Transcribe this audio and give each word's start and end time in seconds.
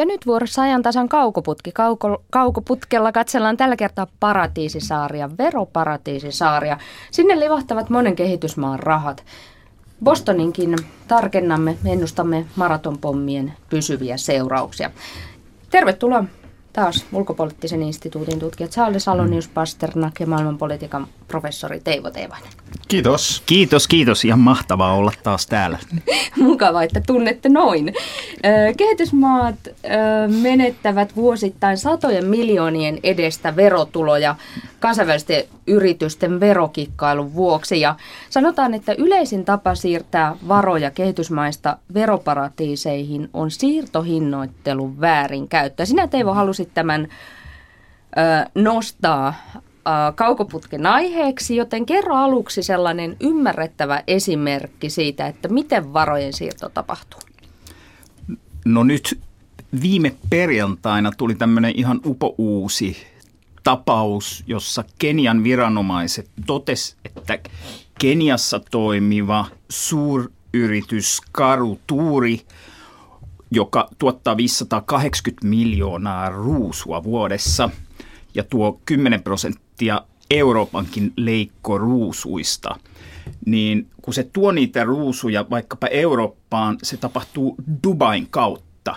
Ja 0.00 0.06
nyt 0.06 0.26
vuorossa 0.26 0.62
ajan 0.62 0.82
tasan 0.82 1.08
kaukoputki. 1.08 1.72
Kauko, 1.72 2.22
kaukoputkella 2.30 3.12
katsellaan 3.12 3.56
tällä 3.56 3.76
kertaa 3.76 4.06
paratiisisaaria, 4.20 5.30
veroparatiisisaaria. 5.38 6.78
Sinne 7.10 7.40
livahtavat 7.40 7.90
monen 7.90 8.16
kehitysmaan 8.16 8.78
rahat. 8.78 9.24
Bostoninkin 10.04 10.76
tarkennamme, 11.08 11.76
ennustamme 11.84 12.46
maratonpommien 12.56 13.52
pysyviä 13.70 14.16
seurauksia. 14.16 14.90
Tervetuloa 15.70 16.24
taas 16.72 17.06
ulkopoliittisen 17.12 17.82
instituutin 17.82 18.38
tutkija 18.38 18.68
Charles 18.68 19.08
Alonius 19.08 19.48
Pasternak 19.48 20.20
ja 20.20 20.26
maailmanpolitiikan 20.26 21.06
professori 21.28 21.80
Teivo 21.80 22.10
Teivainen. 22.10 22.50
Kiitos. 22.88 23.42
Kiitos, 23.46 23.88
kiitos. 23.88 24.24
Ihan 24.24 24.38
mahtavaa 24.38 24.94
olla 24.94 25.12
taas 25.22 25.46
täällä. 25.46 25.78
Mukava, 26.36 26.82
että 26.82 27.00
tunnette 27.06 27.48
noin. 27.48 27.94
Kehitysmaat 28.76 29.56
menettävät 30.42 31.16
vuosittain 31.16 31.78
satojen 31.78 32.26
miljoonien 32.26 32.98
edestä 33.02 33.56
verotuloja 33.56 34.36
kansainvälisten 34.80 35.44
yritysten 35.70 36.40
verokikkailun 36.40 37.34
vuoksi. 37.34 37.80
Ja 37.80 37.96
sanotaan, 38.30 38.74
että 38.74 38.92
yleisin 38.98 39.44
tapa 39.44 39.74
siirtää 39.74 40.36
varoja 40.48 40.90
kehitysmaista 40.90 41.76
veroparatiiseihin 41.94 43.30
on 43.32 43.50
siirtohinnoittelun 43.50 45.00
väärinkäyttö. 45.00 45.86
Sinä 45.86 46.06
Teivo 46.06 46.34
halusit 46.34 46.74
tämän 46.74 47.08
ö, 48.18 48.50
nostaa 48.54 49.34
kaukoputken 50.14 50.86
aiheeksi, 50.86 51.56
joten 51.56 51.86
kerro 51.86 52.14
aluksi 52.16 52.62
sellainen 52.62 53.16
ymmärrettävä 53.20 54.02
esimerkki 54.06 54.90
siitä, 54.90 55.26
että 55.26 55.48
miten 55.48 55.92
varojen 55.92 56.32
siirto 56.32 56.68
tapahtuu. 56.68 57.20
No 58.64 58.82
nyt 58.84 59.20
viime 59.82 60.14
perjantaina 60.30 61.12
tuli 61.16 61.34
tämmöinen 61.34 61.72
ihan 61.76 62.00
upouusi 62.06 62.96
tapaus, 63.62 64.44
jossa 64.46 64.84
Kenian 64.98 65.44
viranomaiset 65.44 66.30
totes, 66.46 66.96
että 67.04 67.38
Keniassa 67.98 68.60
toimiva 68.70 69.46
suuryritys 69.68 71.20
Karu 71.32 71.78
Tuuri, 71.86 72.40
joka 73.50 73.88
tuottaa 73.98 74.36
580 74.36 75.46
miljoonaa 75.46 76.28
ruusua 76.28 77.04
vuodessa 77.04 77.70
ja 78.34 78.44
tuo 78.44 78.80
10 78.84 79.22
prosenttia 79.22 80.02
Euroopankin 80.30 81.12
leikkoruusuista, 81.16 82.76
niin 83.46 83.88
kun 84.02 84.14
se 84.14 84.30
tuo 84.32 84.52
niitä 84.52 84.84
ruusuja 84.84 85.46
vaikkapa 85.50 85.86
Eurooppaan, 85.86 86.78
se 86.82 86.96
tapahtuu 86.96 87.56
Dubain 87.82 88.26
kautta. 88.30 88.96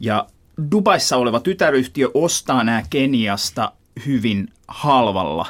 Ja 0.00 0.26
Dubaissa 0.70 1.16
oleva 1.16 1.40
tytäryhtiö 1.40 2.10
ostaa 2.14 2.64
nämä 2.64 2.82
Keniasta 2.90 3.72
hyvin 4.06 4.48
halvalla 4.68 5.46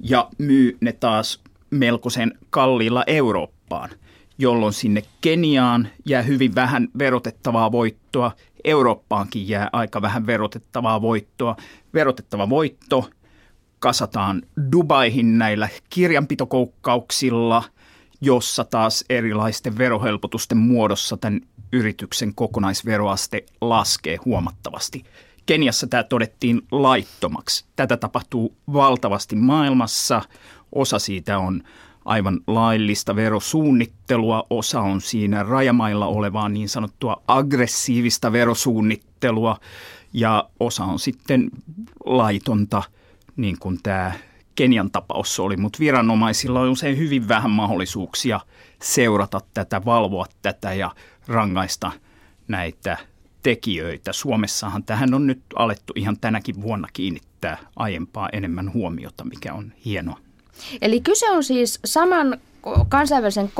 ja 0.00 0.28
myy 0.38 0.76
ne 0.80 0.92
taas 0.92 1.42
melkoisen 1.70 2.38
kalliilla 2.50 3.04
Eurooppaan, 3.06 3.90
jolloin 4.38 4.72
sinne 4.72 5.02
Keniaan 5.20 5.88
jää 6.06 6.22
hyvin 6.22 6.54
vähän 6.54 6.88
verotettavaa 6.98 7.72
voittoa, 7.72 8.32
Eurooppaankin 8.64 9.48
jää 9.48 9.68
aika 9.72 10.02
vähän 10.02 10.26
verotettavaa 10.26 11.02
voittoa. 11.02 11.56
Verotettava 11.94 12.48
voitto 12.48 13.10
kasataan 13.78 14.42
Dubaihin 14.72 15.38
näillä 15.38 15.68
kirjanpitokoukkauksilla, 15.90 17.62
jossa 18.20 18.64
taas 18.64 19.04
erilaisten 19.08 19.78
verohelpotusten 19.78 20.58
muodossa 20.58 21.16
tämän 21.16 21.40
yrityksen 21.72 22.34
kokonaisveroaste 22.34 23.44
laskee 23.60 24.18
huomattavasti. 24.24 25.04
Keniassa 25.46 25.86
tämä 25.86 26.02
todettiin 26.02 26.62
laittomaksi. 26.72 27.64
Tätä 27.76 27.96
tapahtuu 27.96 28.56
valtavasti 28.72 29.36
maailmassa. 29.36 30.22
Osa 30.72 30.98
siitä 30.98 31.38
on 31.38 31.62
aivan 32.04 32.40
laillista 32.46 33.16
verosuunnittelua, 33.16 34.46
osa 34.50 34.80
on 34.80 35.00
siinä 35.00 35.42
rajamailla 35.42 36.06
olevaa 36.06 36.48
niin 36.48 36.68
sanottua 36.68 37.22
aggressiivista 37.28 38.32
verosuunnittelua 38.32 39.56
ja 40.12 40.48
osa 40.60 40.84
on 40.84 40.98
sitten 40.98 41.50
laitonta, 42.04 42.82
niin 43.36 43.56
kuin 43.58 43.78
tämä 43.82 44.12
Kenian 44.58 44.90
tapaus 44.90 45.40
oli, 45.40 45.56
mutta 45.56 45.78
viranomaisilla 45.78 46.60
on 46.60 46.68
usein 46.68 46.98
hyvin 46.98 47.28
vähän 47.28 47.50
mahdollisuuksia 47.50 48.40
seurata 48.82 49.40
tätä, 49.54 49.84
valvoa 49.84 50.26
tätä 50.42 50.72
ja 50.74 50.90
rangaista 51.26 51.92
näitä 52.48 52.96
tekijöitä. 53.42 54.12
Suomessahan 54.12 54.84
tähän 54.84 55.14
on 55.14 55.26
nyt 55.26 55.40
alettu 55.56 55.92
ihan 55.96 56.18
tänäkin 56.20 56.62
vuonna 56.62 56.88
kiinnittää 56.92 57.58
aiempaa 57.76 58.28
enemmän 58.32 58.72
huomiota, 58.72 59.24
mikä 59.24 59.54
on 59.54 59.72
hienoa. 59.84 60.18
Eli 60.82 61.00
kyse 61.00 61.30
on 61.30 61.44
siis 61.44 61.80
saman 61.84 62.38
kansainvälisen 62.88 63.52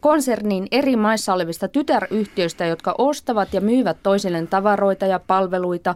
konsernin 0.00 0.66
eri 0.70 0.96
maissa 0.96 1.34
olevista 1.34 1.68
tytäryhtiöistä, 1.68 2.66
jotka 2.66 2.94
ostavat 2.98 3.54
ja 3.54 3.60
myyvät 3.60 3.96
toisilleen 4.02 4.48
tavaroita 4.48 5.06
ja 5.06 5.18
palveluita, 5.18 5.94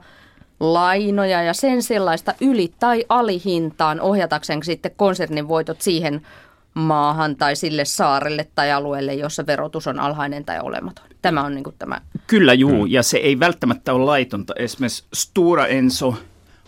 lainoja 0.61 1.43
ja 1.43 1.55
sen 1.55 1.83
sellaista 1.83 2.35
yli- 2.41 2.73
tai 2.81 3.05
alihintaan 3.09 4.01
ohjatakseen 4.01 4.63
sitten 4.63 4.93
konsernin 4.97 5.49
voitot 5.49 5.81
siihen 5.81 6.27
maahan 6.75 7.37
tai 7.37 7.57
sille 7.57 7.85
saarelle 7.85 8.49
tai 8.55 8.73
alueelle, 8.73 9.15
jossa 9.15 9.47
verotus 9.47 9.87
on 9.87 10.01
alhainen 10.01 10.45
tai 10.45 10.61
olematon. 10.61 11.05
Tämä 11.23 11.43
on 11.43 11.55
niin 11.55 11.65
kuin 11.65 11.77
tämä. 11.79 12.01
Kyllä 12.27 12.55
juu, 12.55 12.87
mm. 12.87 12.93
ja 12.93 13.03
se 13.03 13.17
ei 13.17 13.41
välttämättä 13.41 13.93
ole 13.93 14.05
laitonta. 14.05 14.55
Esimerkiksi 14.59 15.05
Stura 15.15 15.67
Enso 15.67 16.15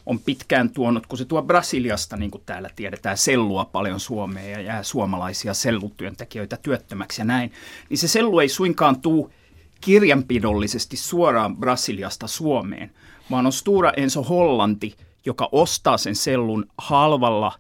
on 0.06 0.18
pitkään 0.18 0.70
tuonut, 0.70 1.06
kun 1.06 1.18
se 1.18 1.24
tuo 1.24 1.42
Brasiliasta, 1.42 2.16
niin 2.16 2.30
kuin 2.30 2.42
täällä 2.46 2.70
tiedetään, 2.76 3.16
sellua 3.16 3.64
paljon 3.64 4.00
Suomeen 4.00 4.52
ja 4.52 4.60
jää 4.60 4.82
suomalaisia 4.82 5.54
sellutyöntekijöitä 5.54 6.56
työttömäksi 6.62 7.20
ja 7.20 7.24
näin, 7.24 7.52
niin 7.88 7.98
se 7.98 8.08
sellu 8.08 8.38
ei 8.38 8.48
suinkaan 8.48 9.00
tuu 9.00 9.32
kirjanpidollisesti 9.80 10.96
suoraan 10.96 11.56
Brasiliasta 11.56 12.26
Suomeen, 12.26 12.90
vaan 13.30 13.46
on 13.46 13.52
Stura 13.52 13.92
Enso 13.96 14.22
Hollanti, 14.22 14.96
joka 15.26 15.48
ostaa 15.52 15.98
sen 15.98 16.14
sellun 16.14 16.66
halvalla 16.78 17.52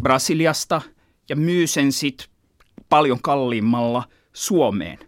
Brasiliasta 0.00 0.82
ja 1.28 1.36
myy 1.36 1.66
sen 1.66 1.92
sitten 1.92 2.26
paljon 2.88 3.18
kalliimmalla 3.22 4.04
Suomeen. 4.32 4.98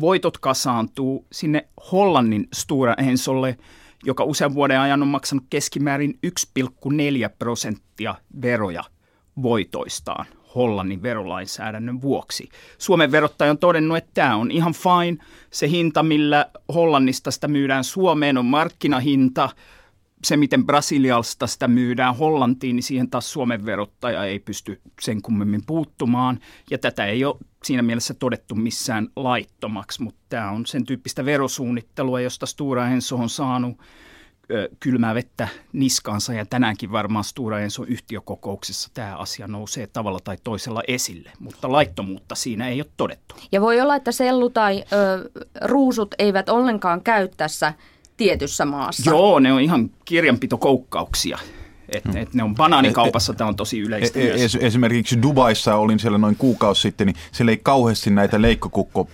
Voitot 0.00 0.38
kasaantuu 0.38 1.26
sinne 1.32 1.68
Hollannin 1.92 2.48
Stura 2.52 2.94
Ensolle– 2.94 3.58
joka 4.04 4.24
usean 4.24 4.54
vuoden 4.54 4.80
ajan 4.80 5.02
on 5.02 5.08
maksanut 5.08 5.44
keskimäärin 5.50 6.18
1,4 6.26 7.30
prosenttia 7.38 8.14
veroja 8.42 8.84
voitoistaan 9.42 10.26
Hollannin 10.54 11.02
verolainsäädännön 11.02 12.02
vuoksi. 12.02 12.48
Suomen 12.78 13.12
verottaja 13.12 13.50
on 13.50 13.58
todennut, 13.58 13.96
että 13.96 14.10
tämä 14.14 14.36
on 14.36 14.50
ihan 14.50 14.74
fine. 14.74 15.24
Se 15.50 15.68
hinta, 15.68 16.02
millä 16.02 16.46
Hollannista 16.74 17.30
sitä 17.30 17.48
myydään 17.48 17.84
Suomeen, 17.84 18.38
on 18.38 18.46
markkinahinta. 18.46 19.48
Se, 20.24 20.36
miten 20.36 20.66
Brasilialsta 20.66 21.46
sitä 21.46 21.68
myydään 21.68 22.16
Hollantiin, 22.16 22.76
niin 22.76 22.82
siihen 22.82 23.10
taas 23.10 23.32
Suomen 23.32 23.66
verottaja 23.66 24.24
ei 24.24 24.38
pysty 24.38 24.80
sen 25.00 25.22
kummemmin 25.22 25.62
puuttumaan. 25.66 26.40
Ja 26.70 26.78
tätä 26.78 27.06
ei 27.06 27.24
ole 27.24 27.36
siinä 27.64 27.82
mielessä 27.82 28.14
todettu 28.14 28.54
missään 28.54 29.08
laittomaksi, 29.16 30.02
mutta 30.02 30.20
tämä 30.28 30.50
on 30.50 30.66
sen 30.66 30.86
tyyppistä 30.86 31.24
verosuunnittelua, 31.24 32.20
josta 32.20 32.46
Stura 32.46 32.88
Enso 32.88 33.16
on 33.16 33.28
saanut 33.28 33.78
kylmää 34.80 35.14
vettä 35.14 35.48
niskaansa 35.72 36.32
ja 36.32 36.46
tänäänkin 36.46 36.92
varmaan 36.92 37.24
Stura 37.24 37.60
Enso 37.60 37.84
yhtiökokouksessa 37.84 38.90
tämä 38.94 39.16
asia 39.16 39.46
nousee 39.46 39.86
tavalla 39.86 40.18
tai 40.24 40.36
toisella 40.44 40.82
esille, 40.88 41.32
mutta 41.38 41.72
laittomuutta 41.72 42.34
siinä 42.34 42.68
ei 42.68 42.80
ole 42.80 42.90
todettu. 42.96 43.34
Ja 43.52 43.60
voi 43.60 43.80
olla, 43.80 43.96
että 43.96 44.12
sellu 44.12 44.50
tai 44.50 44.84
ö, 44.92 45.30
ruusut 45.64 46.14
eivät 46.18 46.48
ollenkaan 46.48 47.02
käy 47.02 47.28
tässä 47.36 47.72
tietyssä 48.16 48.64
maassa. 48.64 49.10
Joo, 49.10 49.38
ne 49.38 49.52
on 49.52 49.60
ihan 49.60 49.90
kirjanpitokoukkauksia. 50.04 51.38
Et, 51.88 52.04
hmm. 52.04 52.16
et 52.16 52.34
ne 52.34 52.42
on 52.42 52.54
banaanikaupassa, 52.54 53.34
tämä 53.34 53.48
on 53.48 53.56
tosi 53.56 53.78
yleistä 53.78 54.20
e, 54.20 54.22
e, 54.22 54.66
Esimerkiksi 54.66 55.22
Dubaissa 55.22 55.76
olin 55.76 55.98
siellä 55.98 56.18
noin 56.18 56.36
kuukausi 56.36 56.82
sitten, 56.82 57.06
niin 57.06 57.16
siellä 57.32 57.50
ei 57.50 57.60
kauheasti 57.62 58.10
näitä 58.10 58.42
leikkokukko 58.42 59.08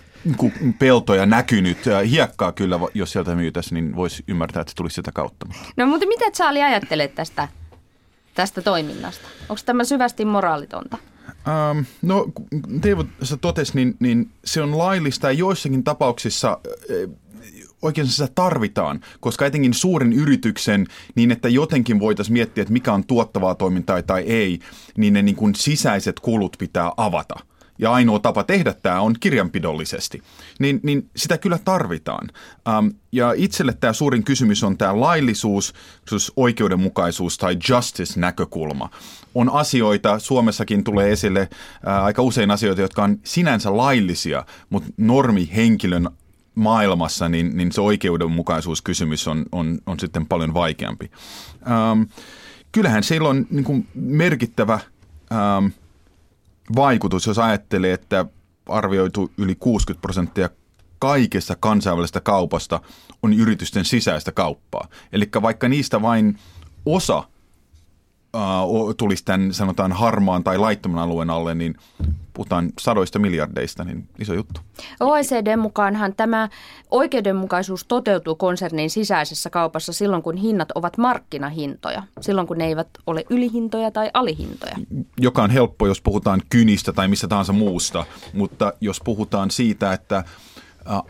peltoja 0.78 1.26
näkynyt. 1.26 1.78
Hiekkaa 2.10 2.52
kyllä, 2.52 2.80
jos 2.94 3.12
sieltä 3.12 3.34
myytäisiin, 3.34 3.74
niin 3.74 3.96
voisi 3.96 4.24
ymmärtää, 4.28 4.60
että 4.60 4.70
se 4.70 4.76
tulisi 4.76 4.94
sitä 4.94 5.12
kautta. 5.14 5.46
No 5.76 5.86
mutta 5.86 6.06
mitä 6.06 6.30
Charlie 6.30 6.64
ajattelet 6.64 7.14
tästä, 7.14 7.48
tästä 8.34 8.62
toiminnasta? 8.62 9.28
Onko 9.48 9.62
tämä 9.66 9.84
syvästi 9.84 10.24
moraalitonta? 10.24 10.98
Ähm, 11.28 11.78
no, 12.02 12.26
Teivo 12.80 13.04
sä 13.22 13.36
totesi, 13.36 13.72
niin, 13.74 13.96
niin 14.00 14.30
se 14.44 14.62
on 14.62 14.78
laillista 14.78 15.26
ja 15.26 15.32
joissakin 15.32 15.84
tapauksissa 15.84 16.58
oikein 17.82 18.06
sitä 18.06 18.28
tarvitaan, 18.34 19.00
koska 19.20 19.46
etenkin 19.46 19.74
suuren 19.74 20.12
yrityksen, 20.12 20.86
niin 21.14 21.30
että 21.30 21.48
jotenkin 21.48 22.00
voitaisiin 22.00 22.32
miettiä, 22.32 22.62
että 22.62 22.72
mikä 22.72 22.92
on 22.92 23.04
tuottavaa 23.04 23.54
toimintaa 23.54 24.02
tai 24.02 24.22
ei, 24.22 24.58
niin 24.96 25.12
ne 25.12 25.22
niin 25.22 25.36
kuin 25.36 25.54
sisäiset 25.54 26.20
kulut 26.20 26.56
pitää 26.58 26.92
avata. 26.96 27.34
Ja 27.78 27.92
ainoa 27.92 28.18
tapa 28.18 28.44
tehdä 28.44 28.74
tämä 28.82 29.00
on 29.00 29.14
kirjanpidollisesti, 29.20 30.22
niin, 30.58 30.80
niin 30.82 31.10
sitä 31.16 31.38
kyllä 31.38 31.58
tarvitaan. 31.64 32.28
Um, 32.78 32.92
ja 33.12 33.32
itselle 33.36 33.72
tämä 33.80 33.92
suurin 33.92 34.24
kysymys 34.24 34.64
on 34.64 34.78
tämä 34.78 35.00
laillisuus, 35.00 35.74
oikeudenmukaisuus 36.36 37.38
tai 37.38 37.56
justice-näkökulma. 37.68 38.90
On 39.34 39.50
asioita, 39.52 40.18
Suomessakin 40.18 40.84
tulee 40.84 41.12
esille 41.12 41.48
ää, 41.86 42.04
aika 42.04 42.22
usein 42.22 42.50
asioita, 42.50 42.80
jotka 42.80 43.04
on 43.04 43.18
sinänsä 43.24 43.76
laillisia, 43.76 44.44
mutta 44.70 44.88
normihenkilön 44.96 46.08
maailmassa, 46.54 47.28
niin, 47.28 47.56
niin 47.56 47.72
se 47.72 47.80
oikeudenmukaisuuskysymys 47.80 49.28
on, 49.28 49.44
on, 49.52 49.78
on 49.86 50.00
sitten 50.00 50.26
paljon 50.26 50.54
vaikeampi. 50.54 51.10
Ähm, 51.66 52.02
kyllähän 52.72 53.02
sillä 53.02 53.28
on 53.28 53.46
niin 53.50 53.64
kuin 53.64 53.88
merkittävä 53.94 54.80
ähm, 55.32 55.66
vaikutus, 56.76 57.26
jos 57.26 57.38
ajattelee, 57.38 57.92
että 57.92 58.26
arvioitu 58.68 59.32
yli 59.38 59.54
60 59.54 60.02
prosenttia 60.02 60.50
kaikesta 60.98 61.56
kansainvälisestä 61.60 62.20
kaupasta 62.20 62.80
on 63.22 63.32
yritysten 63.32 63.84
sisäistä 63.84 64.32
kauppaa. 64.32 64.88
Eli 65.12 65.28
vaikka 65.42 65.68
niistä 65.68 66.02
vain 66.02 66.38
osa 66.86 67.24
tulisi 68.96 69.24
tämän 69.24 69.54
sanotaan 69.54 69.92
harmaan 69.92 70.44
tai 70.44 70.58
laittoman 70.58 70.98
alueen 70.98 71.30
alle, 71.30 71.54
niin 71.54 71.74
puhutaan 72.32 72.72
sadoista 72.80 73.18
miljardeista, 73.18 73.84
niin 73.84 74.08
iso 74.18 74.34
juttu. 74.34 74.60
OECD 75.00 75.56
mukaanhan 75.56 76.14
tämä 76.16 76.48
oikeudenmukaisuus 76.90 77.84
toteutuu 77.84 78.34
konsernin 78.34 78.90
sisäisessä 78.90 79.50
kaupassa 79.50 79.92
silloin, 79.92 80.22
kun 80.22 80.36
hinnat 80.36 80.72
ovat 80.74 80.98
markkinahintoja, 80.98 82.02
silloin 82.20 82.46
kun 82.46 82.58
ne 82.58 82.66
eivät 82.66 82.88
ole 83.06 83.24
ylihintoja 83.30 83.90
tai 83.90 84.10
alihintoja. 84.14 84.76
Joka 85.18 85.42
on 85.42 85.50
helppo, 85.50 85.86
jos 85.86 86.00
puhutaan 86.00 86.42
kynistä 86.48 86.92
tai 86.92 87.08
mistä 87.08 87.28
tahansa 87.28 87.52
muusta, 87.52 88.04
mutta 88.32 88.72
jos 88.80 89.00
puhutaan 89.04 89.50
siitä, 89.50 89.92
että 89.92 90.24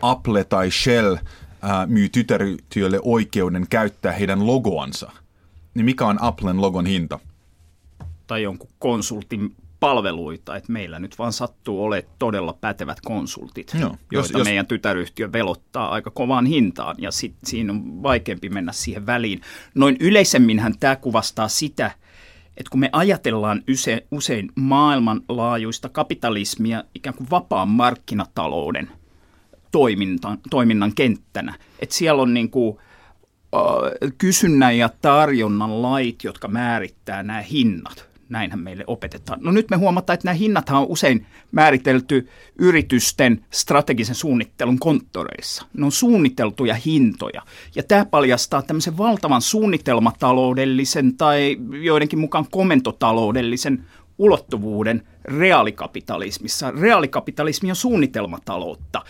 Apple 0.01 0.43
tai 0.43 0.71
Shell 0.71 1.15
myy 1.87 2.09
tytäryhtiölle 2.09 2.99
oikeuden 3.03 3.65
käyttää 3.69 4.11
heidän 4.11 4.47
logoansa– 4.47 5.11
niin 5.77 5.85
mikä 5.85 6.05
on 6.05 6.21
Applen 6.21 6.61
logon 6.61 6.85
hinta? 6.85 7.19
Tai 8.27 8.43
jonkun 8.43 8.69
konsultin 8.79 9.55
palveluita, 9.79 10.55
että 10.55 10.71
meillä 10.71 10.99
nyt 10.99 11.19
vaan 11.19 11.33
sattuu 11.33 11.83
olemaan 11.83 12.13
todella 12.19 12.53
pätevät 12.61 13.01
konsultit, 13.01 13.73
no, 13.73 13.95
joita 14.11 14.37
jos, 14.37 14.45
meidän 14.45 14.67
tytäryhtiö 14.67 15.31
velottaa 15.31 15.89
aika 15.89 16.11
kovaan 16.11 16.45
hintaan, 16.45 16.95
ja 16.99 17.11
sit 17.11 17.35
siinä 17.43 17.73
on 17.73 18.03
vaikeampi 18.03 18.49
mennä 18.49 18.71
siihen 18.71 19.05
väliin. 19.05 19.41
Noin 19.75 19.97
yleisemminhän 19.99 20.73
tämä 20.79 20.95
kuvastaa 20.95 21.47
sitä, 21.47 21.91
että 22.57 22.69
kun 22.69 22.79
me 22.79 22.89
ajatellaan 22.91 23.63
usein, 23.73 24.01
usein 24.11 24.51
maailmanlaajuista 24.55 25.89
kapitalismia 25.89 26.83
ikään 26.95 27.15
kuin 27.15 27.29
vapaan 27.29 27.67
markkinatalouden 27.67 28.89
toiminnan, 29.71 30.37
toiminnan 30.49 30.95
kenttänä, 30.95 31.55
että 31.79 31.95
siellä 31.95 32.21
on 32.21 32.33
niin 32.33 32.49
kuin 32.49 32.77
kysynnän 34.17 34.77
ja 34.77 34.89
tarjonnan 35.01 35.81
lait, 35.81 36.23
jotka 36.23 36.47
määrittää 36.47 37.23
nämä 37.23 37.41
hinnat. 37.41 38.07
Näinhän 38.29 38.59
meille 38.59 38.83
opetetaan. 38.87 39.39
No 39.41 39.51
nyt 39.51 39.69
me 39.69 39.77
huomataan, 39.77 40.13
että 40.13 40.27
nämä 40.27 40.33
hinnathan 40.33 40.81
on 40.81 40.87
usein 40.89 41.25
määritelty 41.51 42.27
yritysten 42.59 43.45
strategisen 43.51 44.15
suunnittelun 44.15 44.79
konttoreissa. 44.79 45.65
Ne 45.73 45.85
on 45.85 45.91
suunniteltuja 45.91 46.73
hintoja. 46.73 47.41
Ja 47.75 47.83
tämä 47.83 48.05
paljastaa 48.05 48.61
tämmöisen 48.61 48.97
valtavan 48.97 49.41
suunnitelmataloudellisen 49.41 51.17
tai 51.17 51.57
joidenkin 51.81 52.19
mukaan 52.19 52.45
komentotaloudellisen 52.51 53.85
ulottuvuuden 54.17 55.07
reaalikapitalismissa. 55.25 56.71
Reaalikapitalismi 56.71 57.69
on 57.69 57.75
suunnitelmataloutta 57.75 59.01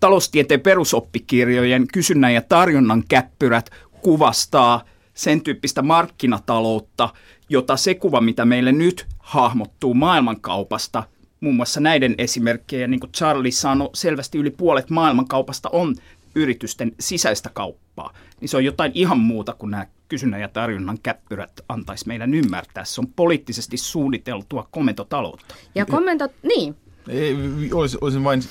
taloustieteen 0.00 0.60
perusoppikirjojen 0.60 1.86
kysynnän 1.92 2.34
ja 2.34 2.42
tarjonnan 2.42 3.04
käppyrät 3.08 3.70
kuvastaa 4.02 4.84
sen 5.14 5.40
tyyppistä 5.40 5.82
markkinataloutta, 5.82 7.08
jota 7.48 7.76
se 7.76 7.94
kuva, 7.94 8.20
mitä 8.20 8.44
meille 8.44 8.72
nyt 8.72 9.06
hahmottuu 9.18 9.94
maailmankaupasta, 9.94 11.02
muun 11.40 11.56
muassa 11.56 11.80
näiden 11.80 12.14
esimerkkejä, 12.18 12.86
niin 12.86 13.00
kuin 13.00 13.12
Charlie 13.12 13.52
sanoi, 13.52 13.90
selvästi 13.94 14.38
yli 14.38 14.50
puolet 14.50 14.90
maailmankaupasta 14.90 15.68
on 15.72 15.94
yritysten 16.34 16.92
sisäistä 17.00 17.50
kauppaa, 17.52 18.12
niin 18.40 18.48
se 18.48 18.56
on 18.56 18.64
jotain 18.64 18.92
ihan 18.94 19.18
muuta 19.18 19.54
kuin 19.54 19.70
nämä 19.70 19.86
kysynnän 20.08 20.40
ja 20.40 20.48
tarjonnan 20.48 20.98
käppyrät 21.02 21.60
antaisi 21.68 22.08
meidän 22.08 22.34
ymmärtää. 22.34 22.84
Se 22.84 23.00
on 23.00 23.06
poliittisesti 23.16 23.76
suunniteltua 23.76 24.68
komentotaloutta. 24.70 25.54
Ja 25.74 25.86
komento, 25.86 26.28
niin, 26.42 26.76
ei, 27.08 27.36
olisin, 27.72 27.98
olisin 28.00 28.24
vain, 28.24 28.42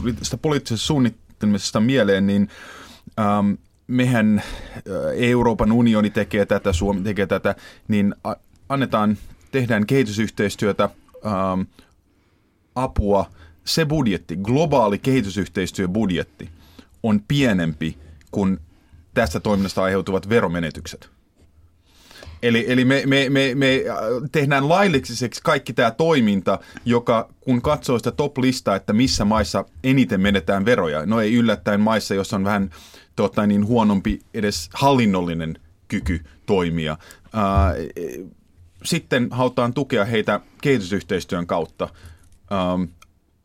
tuli 0.00 0.12
tästä 0.12 0.36
poliittisesta 0.36 0.86
suunnittelusta 0.86 1.80
mieleen, 1.80 2.26
niin 2.26 2.48
ähm, 3.18 3.52
mehän 3.86 4.38
äh, 4.38 4.82
Euroopan 5.16 5.72
unioni 5.72 6.10
tekee 6.10 6.46
tätä, 6.46 6.72
Suomi 6.72 7.00
tekee 7.00 7.26
tätä, 7.26 7.54
niin 7.88 8.14
annetaan, 8.68 9.18
tehdään 9.52 9.86
kehitysyhteistyötä, 9.86 10.90
ähm, 11.26 11.60
apua, 12.74 13.30
se 13.64 13.84
budjetti, 13.84 14.36
globaali 14.36 14.98
kehitysyhteistyöbudjetti 14.98 16.50
on 17.02 17.20
pienempi 17.28 17.98
kuin 18.30 18.58
tästä 19.14 19.40
toiminnasta 19.40 19.82
aiheutuvat 19.82 20.28
veromenetykset. 20.28 21.10
Eli, 22.42 22.64
eli 22.68 22.84
me, 22.84 23.02
me, 23.06 23.30
me, 23.30 23.54
me 23.54 23.84
äh, 23.90 23.96
tehdään 24.32 24.68
lailliseksi 24.68 25.40
kaikki 25.44 25.72
tämä 25.72 25.90
toiminta, 25.90 26.58
joka 26.84 27.28
kun 27.40 27.62
katsoo 27.62 27.98
sitä 27.98 28.10
top-listaa, 28.10 28.76
että 28.76 28.92
missä 28.92 29.24
maissa 29.24 29.64
eniten 29.84 30.20
menetään 30.20 30.64
veroja, 30.64 31.06
no 31.06 31.20
ei 31.20 31.34
yllättäen 31.34 31.80
maissa, 31.80 32.14
jossa 32.14 32.36
on 32.36 32.44
vähän 32.44 32.70
tota, 33.16 33.46
niin 33.46 33.66
huonompi 33.66 34.20
edes 34.34 34.70
hallinnollinen 34.74 35.58
kyky 35.88 36.24
toimia. 36.46 36.96
Ää, 37.32 37.66
äh, 37.66 37.74
sitten 38.84 39.28
halutaan 39.30 39.74
tukea 39.74 40.04
heitä 40.04 40.40
kehitysyhteistyön 40.62 41.46
kautta. 41.46 41.88
Ää, 42.50 42.78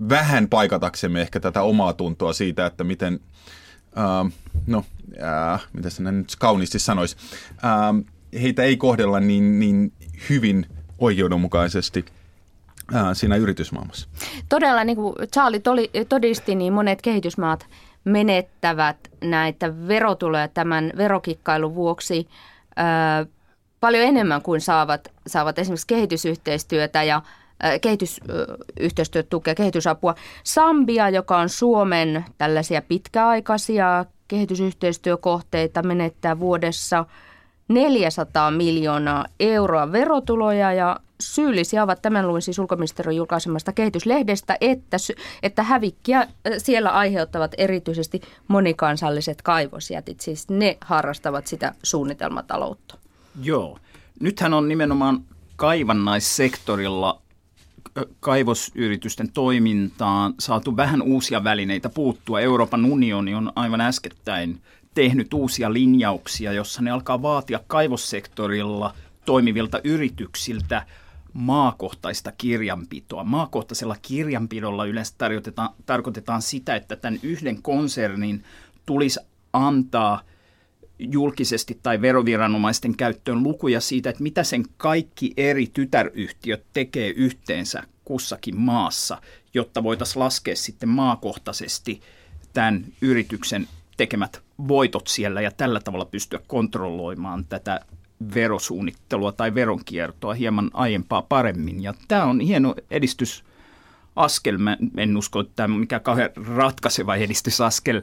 vähän 0.09 0.47
paikataksemme 0.49 1.21
ehkä 1.21 1.39
tätä 1.39 1.61
omaa 1.61 1.93
tuntoa 1.93 2.33
siitä, 2.33 2.65
että 2.65 2.83
miten, 2.83 3.19
ää, 3.95 4.25
no, 4.67 4.85
ää, 5.21 5.59
mitä 5.73 5.89
se 5.89 6.03
nyt 6.03 6.35
kauniisti 6.39 6.79
sanoisi, 6.79 7.15
ää, 7.61 7.93
heitä 8.41 8.63
ei 8.63 8.77
kohdella 8.77 9.19
niin, 9.19 9.59
niin 9.59 9.93
hyvin 10.29 10.65
oikeudenmukaisesti 10.99 12.05
siinä 13.13 13.35
yritysmaailmassa. 13.35 14.07
Todella, 14.49 14.83
niin 14.83 14.95
kuin 14.95 15.15
Charlie 15.33 15.61
todisti, 16.09 16.55
niin 16.55 16.73
monet 16.73 17.01
kehitysmaat 17.01 17.65
menettävät 18.03 18.97
näitä 19.21 19.87
verotuloja 19.87 20.47
tämän 20.47 20.93
verokikkailun 20.97 21.75
vuoksi 21.75 22.27
ää, 22.75 23.25
paljon 23.79 24.03
enemmän 24.03 24.41
kuin 24.41 24.61
saavat, 24.61 25.11
saavat 25.27 25.59
esimerkiksi 25.59 25.87
kehitysyhteistyötä 25.87 27.03
ja 27.03 27.21
kehitysyhteistyötukea, 27.81 29.55
kehitysapua. 29.55 30.15
Sambia, 30.43 31.09
joka 31.09 31.37
on 31.37 31.49
Suomen 31.49 32.25
tällaisia 32.37 32.81
pitkäaikaisia 32.81 34.05
kehitysyhteistyökohteita, 34.27 35.83
menettää 35.83 36.39
vuodessa– 36.39 37.05
400 37.67 38.51
miljoonaa 38.51 39.25
euroa 39.39 39.91
verotuloja 39.91 40.73
ja 40.73 40.99
syyllisiä 41.21 41.83
ovat 41.83 42.01
tämän 42.01 42.27
luin 42.27 42.41
siis 42.41 42.59
ulkoministeriön 42.59 43.15
julkaisemasta 43.15 43.73
kehityslehdestä, 43.73 44.57
että, 44.61 44.97
että 45.43 45.63
hävikkiä 45.63 46.19
äh, 46.19 46.27
siellä 46.57 46.89
aiheuttavat 46.89 47.51
erityisesti 47.57 48.21
monikansalliset 48.47 49.41
kaivosjätit, 49.41 50.19
siis 50.21 50.49
ne 50.49 50.77
harrastavat 50.81 51.47
sitä 51.47 51.75
suunnitelmataloutta. 51.83 52.97
Joo. 53.43 53.79
Nythän 54.19 54.53
on 54.53 54.67
nimenomaan 54.67 55.23
kaivannaissektorilla 55.55 57.21
kaivosyritysten 58.19 59.31
toimintaan 59.31 60.33
saatu 60.39 60.77
vähän 60.77 61.01
uusia 61.01 61.43
välineitä 61.43 61.89
puuttua. 61.89 62.39
Euroopan 62.39 62.85
unioni 62.85 63.35
on 63.35 63.51
aivan 63.55 63.81
äskettäin 63.81 64.61
tehnyt 64.95 65.33
uusia 65.33 65.73
linjauksia, 65.73 66.53
jossa 66.53 66.81
ne 66.81 66.91
alkaa 66.91 67.21
vaatia 67.21 67.59
kaivossektorilla 67.67 68.93
toimivilta 69.25 69.81
yrityksiltä 69.83 70.85
maakohtaista 71.33 72.31
kirjanpitoa. 72.37 73.23
Maakohtaisella 73.23 73.95
kirjanpidolla 74.01 74.85
yleensä 74.85 75.15
tarkoitetaan 75.85 76.41
sitä, 76.41 76.75
että 76.75 76.95
tämän 76.95 77.19
yhden 77.23 77.61
konsernin 77.61 78.43
tulisi 78.85 79.19
antaa 79.53 80.21
julkisesti 80.99 81.79
tai 81.83 82.01
veroviranomaisten 82.01 82.97
käyttöön 82.97 83.43
lukuja 83.43 83.81
siitä, 83.81 84.09
että 84.09 84.23
mitä 84.23 84.43
sen 84.43 84.65
kaikki 84.77 85.33
eri 85.37 85.67
tytäryhtiöt 85.73 86.65
tekee 86.73 87.09
yhteensä 87.09 87.83
kussakin 88.05 88.59
maassa, 88.59 89.21
jotta 89.53 89.83
voitaisiin 89.83 90.19
laskea 90.19 90.55
sitten 90.55 90.89
maakohtaisesti 90.89 92.01
tämän 92.53 92.85
yrityksen 93.01 93.67
tekemät 93.97 94.41
voitot 94.67 95.07
siellä 95.07 95.41
ja 95.41 95.51
tällä 95.51 95.79
tavalla 95.79 96.05
pystyä 96.05 96.39
kontrolloimaan 96.47 97.45
tätä 97.45 97.79
verosuunnittelua 98.35 99.31
tai 99.31 99.55
veronkiertoa 99.55 100.33
hieman 100.33 100.71
aiempaa 100.73 101.21
paremmin. 101.21 101.83
Ja 101.83 101.93
tämä 102.07 102.23
on 102.23 102.39
hieno 102.39 102.75
edistys 102.91 103.43
askel. 104.15 104.57
Mä 104.57 104.77
en 104.97 105.17
usko, 105.17 105.39
että 105.39 105.53
tämä 105.55 105.73
on 105.73 105.79
mikään 105.79 106.01
kauhean 106.01 106.29
ratkaiseva 106.55 107.15
edistysaskel 107.15 108.01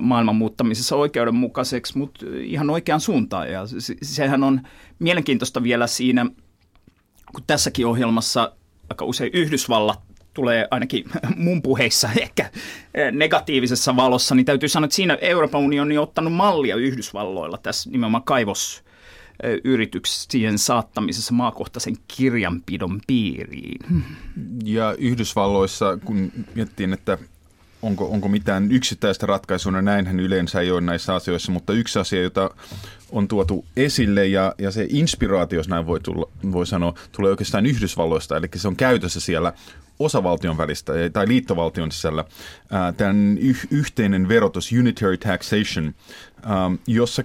maailman 0.00 0.36
muuttamisessa 0.36 0.96
oikeudenmukaiseksi, 0.96 1.98
mutta 1.98 2.26
ihan 2.40 2.70
oikeaan 2.70 3.00
suuntaan. 3.00 3.52
Ja 3.52 3.62
sehän 4.02 4.42
on 4.42 4.60
mielenkiintoista 4.98 5.62
vielä 5.62 5.86
siinä, 5.86 6.26
kun 7.34 7.44
tässäkin 7.46 7.86
ohjelmassa 7.86 8.52
aika 8.90 9.04
usein 9.04 9.30
Yhdysvallat 9.34 10.05
tulee 10.36 10.68
ainakin 10.70 11.04
mun 11.36 11.62
puheissa 11.62 12.08
ehkä 12.20 12.50
negatiivisessa 13.12 13.96
valossa, 13.96 14.34
niin 14.34 14.46
täytyy 14.46 14.68
sanoa, 14.68 14.84
että 14.84 14.96
siinä 14.96 15.18
Euroopan 15.20 15.60
unioni 15.60 15.98
on 15.98 16.02
ottanut 16.02 16.32
mallia 16.32 16.76
Yhdysvalloilla 16.76 17.58
tässä 17.58 17.90
nimenomaan 17.90 18.24
kaivos 18.24 18.86
yrityksien 19.64 20.58
saattamisessa 20.58 21.34
maakohtaisen 21.34 21.96
kirjanpidon 22.16 23.00
piiriin. 23.06 24.04
Ja 24.64 24.94
Yhdysvalloissa, 24.98 25.98
kun 26.04 26.32
miettiin, 26.54 26.92
että 26.92 27.18
onko, 27.82 28.10
onko 28.10 28.28
mitään 28.28 28.72
yksittäistä 28.72 29.26
ratkaisua, 29.26 29.72
no 29.72 29.80
näinhän 29.80 30.20
yleensä 30.20 30.60
ei 30.60 30.70
ole 30.70 30.80
näissä 30.80 31.14
asioissa, 31.14 31.52
mutta 31.52 31.72
yksi 31.72 31.98
asia, 31.98 32.22
jota 32.22 32.50
on 33.10 33.28
tuotu 33.28 33.64
esille 33.76 34.26
ja, 34.26 34.54
ja 34.58 34.70
se 34.70 34.86
inspiraatio, 34.90 35.58
jos 35.58 35.68
näin 35.68 35.86
voi, 35.86 36.00
tulla, 36.00 36.30
voi 36.52 36.66
sanoa, 36.66 36.94
tulee 37.12 37.30
oikeastaan 37.30 37.66
Yhdysvalloista, 37.66 38.36
eli 38.36 38.48
se 38.56 38.68
on 38.68 38.76
käytössä 38.76 39.20
siellä 39.20 39.52
osavaltion 39.98 40.58
välistä 40.58 40.92
tai 41.12 41.28
liittovaltion 41.28 41.92
sisällä. 41.92 42.24
Tämän 42.96 43.38
yhteinen 43.70 44.28
verotus, 44.28 44.72
unitary 44.72 45.16
taxation, 45.16 45.94
jossa 46.86 47.24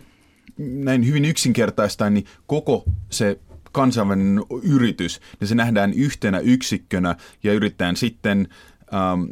näin 0.57 1.07
hyvin 1.07 1.25
yksinkertaistaan, 1.25 2.13
niin 2.13 2.25
koko 2.47 2.83
se 3.09 3.39
kansainvälinen 3.71 4.43
yritys, 4.63 5.21
niin 5.39 5.47
se 5.47 5.55
nähdään 5.55 5.93
yhtenä 5.93 6.39
yksikkönä 6.39 7.15
ja 7.43 7.53
yritetään 7.53 7.95
sitten 7.95 8.47
ähm, 8.93 9.23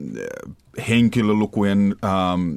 henkilölukujen 0.89 1.95
ähm, 2.03 2.53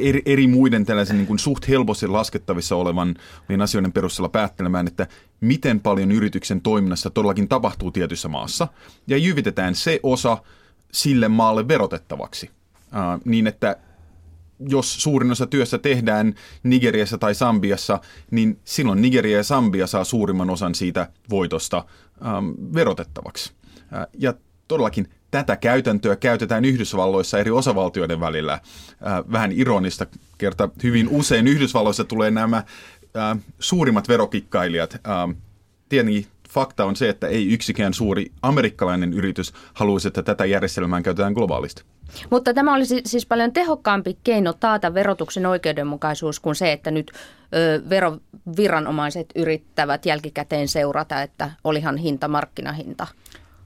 eri, 0.00 0.22
eri 0.26 0.46
muiden 0.46 0.86
tällaisen 0.86 1.16
niin 1.16 1.26
kuin 1.26 1.38
suht 1.38 1.68
helposti 1.68 2.06
laskettavissa 2.06 2.76
olevan 2.76 3.14
asioiden 3.62 3.92
perusteella 3.92 4.28
päättelemään, 4.28 4.86
että 4.86 5.06
miten 5.40 5.80
paljon 5.80 6.12
yrityksen 6.12 6.60
toiminnassa 6.60 7.10
todellakin 7.10 7.48
tapahtuu 7.48 7.90
tietyssä 7.90 8.28
maassa, 8.28 8.68
ja 9.06 9.16
jyvitetään 9.16 9.74
se 9.74 10.00
osa 10.02 10.38
sille 10.92 11.28
maalle 11.28 11.68
verotettavaksi. 11.68 12.50
Uh, 12.86 13.20
niin, 13.24 13.46
että 13.46 13.76
jos 14.68 15.02
suurin 15.02 15.30
osa 15.30 15.46
työssä 15.46 15.78
tehdään 15.78 16.34
Nigeriassa 16.62 17.18
tai 17.18 17.34
Sambiassa, 17.34 18.00
niin 18.30 18.58
silloin 18.64 19.02
Nigeria 19.02 19.36
ja 19.36 19.44
Sambia 19.44 19.86
saa 19.86 20.04
suurimman 20.04 20.50
osan 20.50 20.74
siitä 20.74 21.08
voitosta 21.30 21.84
ähm, 22.26 22.74
verotettavaksi. 22.74 23.52
Äh, 23.94 24.06
ja 24.18 24.34
todellakin 24.68 25.08
tätä 25.32 25.56
käytäntöä 25.56 26.16
käytetään 26.16 26.64
Yhdysvalloissa 26.64 27.38
eri 27.38 27.50
osavaltioiden 27.50 28.20
välillä. 28.20 28.52
Äh, 28.52 28.60
vähän 29.32 29.52
ironista 29.52 30.06
kerta 30.38 30.68
hyvin 30.82 31.08
usein 31.08 31.46
Yhdysvalloissa 31.48 32.04
tulee 32.04 32.30
nämä 32.30 32.56
äh, 32.56 33.38
suurimmat 33.58 34.08
verokikkailijat. 34.08 34.94
Äh, 34.94 35.36
tietenkin 35.88 36.26
fakta 36.50 36.84
on 36.84 36.96
se, 36.96 37.08
että 37.08 37.26
ei 37.26 37.52
yksikään 37.52 37.94
suuri 37.94 38.32
amerikkalainen 38.42 39.12
yritys 39.12 39.52
haluaisi, 39.74 40.08
että 40.08 40.22
tätä 40.22 40.44
järjestelmää 40.44 41.02
käytetään 41.02 41.32
globaalisti. 41.32 41.82
Mutta 42.30 42.54
tämä 42.54 42.74
olisi 42.74 43.02
siis 43.06 43.26
paljon 43.26 43.52
tehokkaampi 43.52 44.18
keino 44.24 44.52
taata 44.52 44.94
verotuksen 44.94 45.46
oikeudenmukaisuus 45.46 46.40
kuin 46.40 46.54
se, 46.54 46.72
että 46.72 46.90
nyt 46.90 47.12
veroviranomaiset 47.88 49.26
yrittävät 49.34 50.06
jälkikäteen 50.06 50.68
seurata, 50.68 51.22
että 51.22 51.50
olihan 51.64 51.96
hinta 51.96 52.28
markkinahinta. 52.28 53.06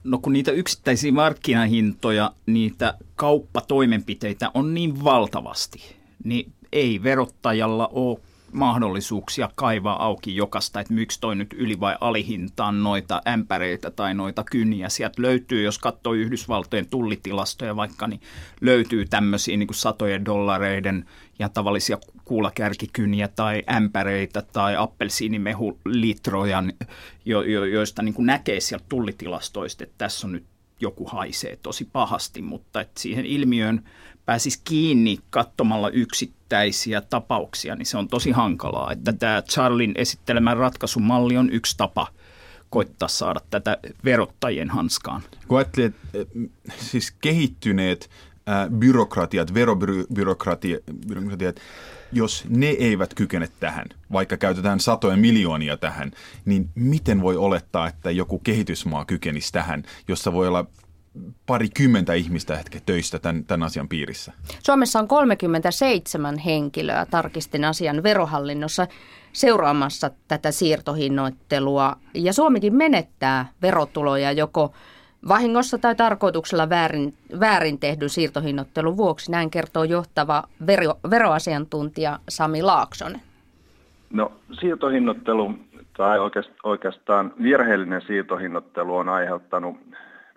No 0.06 0.18
kun 0.18 0.32
niitä 0.32 0.50
yksittäisiä 0.50 1.12
markkinahintoja, 1.12 2.32
niitä 2.46 2.94
kauppatoimenpiteitä 3.16 4.50
on 4.54 4.75
niin 4.75 5.04
valtavasti, 5.04 5.96
niin 6.25 6.52
ei 6.72 7.02
verottajalla 7.02 7.88
ole 7.92 8.18
mahdollisuuksia 8.52 9.50
kaivaa 9.54 10.04
auki 10.04 10.36
jokasta, 10.36 10.80
että 10.80 10.94
miksi 10.94 11.20
toi 11.20 11.36
nyt 11.36 11.52
yli- 11.52 11.80
vai 11.80 11.96
alihintaan 12.00 12.82
noita 12.82 13.22
ämpäreitä 13.28 13.90
tai 13.90 14.14
noita 14.14 14.44
kyniä. 14.44 14.88
Sieltä 14.88 15.22
löytyy, 15.22 15.62
jos 15.62 15.78
katsoo 15.78 16.12
Yhdysvaltojen 16.12 16.86
tullitilastoja 16.86 17.76
vaikka, 17.76 18.06
niin 18.06 18.20
löytyy 18.60 19.04
tämmöisiä 19.04 19.56
niin 19.56 19.66
kuin 19.66 19.76
satojen 19.76 20.25
dollareiden 20.25 21.04
ja 21.38 21.48
tavallisia 21.48 21.98
kuulakärkikyniä 22.26 23.28
tai 23.28 23.62
ämpäreitä 23.75 24.42
tai 24.42 24.76
appelsiinimehulitroja, 24.76 26.62
jo, 27.25 27.42
jo, 27.42 27.64
joista 27.64 28.02
niin 28.02 28.14
kuin 28.14 28.26
näkee 28.26 28.61
sieltä 28.61 28.85
tullitilastoista, 28.88 29.85
että 29.85 29.95
tässä 29.99 30.26
on 30.26 30.33
nyt 30.33 30.45
joku 30.80 31.04
haisee 31.04 31.59
tosi 31.62 31.88
pahasti, 31.92 32.42
mutta 32.42 32.80
että 32.80 33.00
siihen 33.00 33.26
ilmiöön 33.26 33.85
pääsisi 34.25 34.61
kiinni 34.64 35.18
katsomalla 35.30 35.90
yksittäisiä 35.90 37.00
tapauksia, 37.00 37.76
niin 37.76 37.87
se 37.87 37.99
on 37.99 38.09
tosi 38.09 38.30
hankalaa. 38.30 38.92
Että 38.92 39.12
tämä 39.12 39.42
Charlin 39.42 39.92
esittelemä 39.95 40.54
ratkaisumalli 40.54 41.37
on 41.37 41.50
yksi 41.50 41.76
tapa 41.76 42.06
koittaa 42.71 43.09
saada 43.09 43.40
tätä 43.50 43.78
verottajien 44.04 44.71
hanskaan. 44.71 45.23
Kun 45.49 45.59
ajattelee, 45.59 45.92
siis 46.78 47.14
kehittyneet 47.21 48.11
äh, 48.49 48.71
byrokratiat, 48.71 49.54
verobyrokratiat, 49.54 51.56
jos 52.16 52.44
ne 52.49 52.66
eivät 52.66 53.14
kykene 53.14 53.49
tähän, 53.61 53.87
vaikka 54.12 54.37
käytetään 54.37 54.80
satoja 54.80 55.16
miljoonia 55.16 55.76
tähän, 55.76 56.11
niin 56.44 56.70
miten 56.75 57.23
voi 57.23 57.37
olettaa, 57.37 57.88
että 57.88 58.11
joku 58.11 58.38
kehitysmaa 58.38 59.04
kykenisi 59.04 59.52
tähän, 59.52 59.82
jossa 60.08 60.32
voi 60.32 60.49
olla 60.49 60.66
pari 61.46 61.68
kymmentä 61.68 62.14
ihmistä 62.14 62.56
hetken 62.56 62.82
töistä 62.87 63.18
tämän, 63.18 63.44
tämän 63.44 63.66
asian 63.66 63.88
piirissä. 63.88 64.32
Suomessa 64.62 64.99
on 64.99 65.08
37 65.08 66.38
henkilöä, 66.38 67.06
tarkistin 67.06 67.64
asian 67.64 68.02
verohallinnossa 68.02 68.87
seuraamassa 69.32 70.11
tätä 70.28 70.52
siirtohinnoittelua. 70.52 71.96
Ja 72.14 72.32
Suomikin 72.32 72.75
menettää 72.75 73.52
verotuloja 73.62 74.32
joko 74.32 74.73
vahingossa 75.28 75.78
tai 75.78 75.95
tarkoituksella 75.95 76.68
väärin, 76.68 77.14
väärin 77.40 77.78
tehdyn 77.78 78.09
siirtohinnoittelun 78.09 78.97
vuoksi. 78.97 79.30
Näin 79.30 79.50
kertoo 79.50 79.85
johtava 79.85 80.42
vero, 80.66 80.95
veroasiantuntija 81.11 82.18
Sami 82.28 82.62
Laaksonen. 82.62 83.21
No 84.11 84.33
siirtohinnoittelu 84.61 85.54
tai 85.97 86.18
oikeastaan 86.64 87.33
virheellinen 87.42 88.02
siirtohinnoittelu 88.02 88.97
on 88.97 89.09
aiheuttanut 89.09 89.76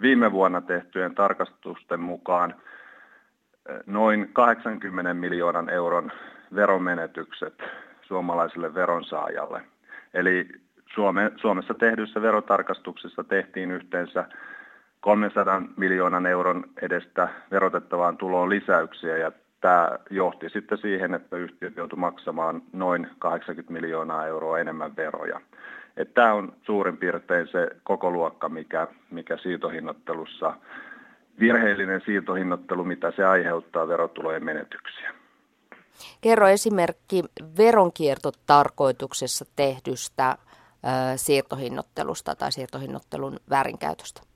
viime 0.01 0.31
vuonna 0.31 0.61
tehtyjen 0.61 1.15
tarkastusten 1.15 1.99
mukaan 1.99 2.55
eh, 3.69 3.79
noin 3.85 4.29
80 4.33 5.13
miljoonan 5.13 5.69
euron 5.69 6.11
veromenetykset 6.55 7.53
suomalaiselle 8.07 8.73
veronsaajalle. 8.73 9.61
Eli 10.13 10.49
Suome, 10.95 11.31
Suomessa 11.35 11.73
tehdyssä 11.73 12.21
verotarkastuksessa 12.21 13.23
tehtiin 13.23 13.71
yhteensä 13.71 14.25
300 15.01 15.61
miljoonan 15.77 16.25
euron 16.25 16.63
edestä 16.81 17.29
verotettavaan 17.51 18.17
tuloon 18.17 18.49
lisäyksiä 18.49 19.17
ja 19.17 19.31
tämä 19.61 19.99
johti 20.09 20.49
sitten 20.49 20.77
siihen, 20.77 21.13
että 21.13 21.37
yhtiöt 21.37 21.77
joutui 21.77 21.99
maksamaan 21.99 22.61
noin 22.73 23.07
80 23.19 23.73
miljoonaa 23.73 24.27
euroa 24.27 24.59
enemmän 24.59 24.95
veroja. 24.95 25.41
Että 25.97 26.13
tämä 26.13 26.33
on 26.33 26.53
suurin 26.65 26.97
piirtein 26.97 27.47
se 27.47 27.67
koko 27.83 28.11
luokka, 28.11 28.49
mikä, 28.49 28.87
mikä 29.11 29.37
siirtohinnottelussa, 29.37 30.53
virheellinen 31.39 32.01
siirtohinnottelu, 32.05 32.83
mitä 32.83 33.11
se 33.15 33.25
aiheuttaa 33.25 33.87
verotulojen 33.87 34.45
menetyksiä. 34.45 35.13
Kerro 36.21 36.47
esimerkki 36.47 37.23
veronkiertotarkoituksessa 37.57 39.45
tehdystä 39.55 40.37
siirtohinnottelusta 41.15 42.35
tai 42.35 42.51
siirtohinnottelun 42.51 43.39
väärinkäytöstä. 43.49 44.28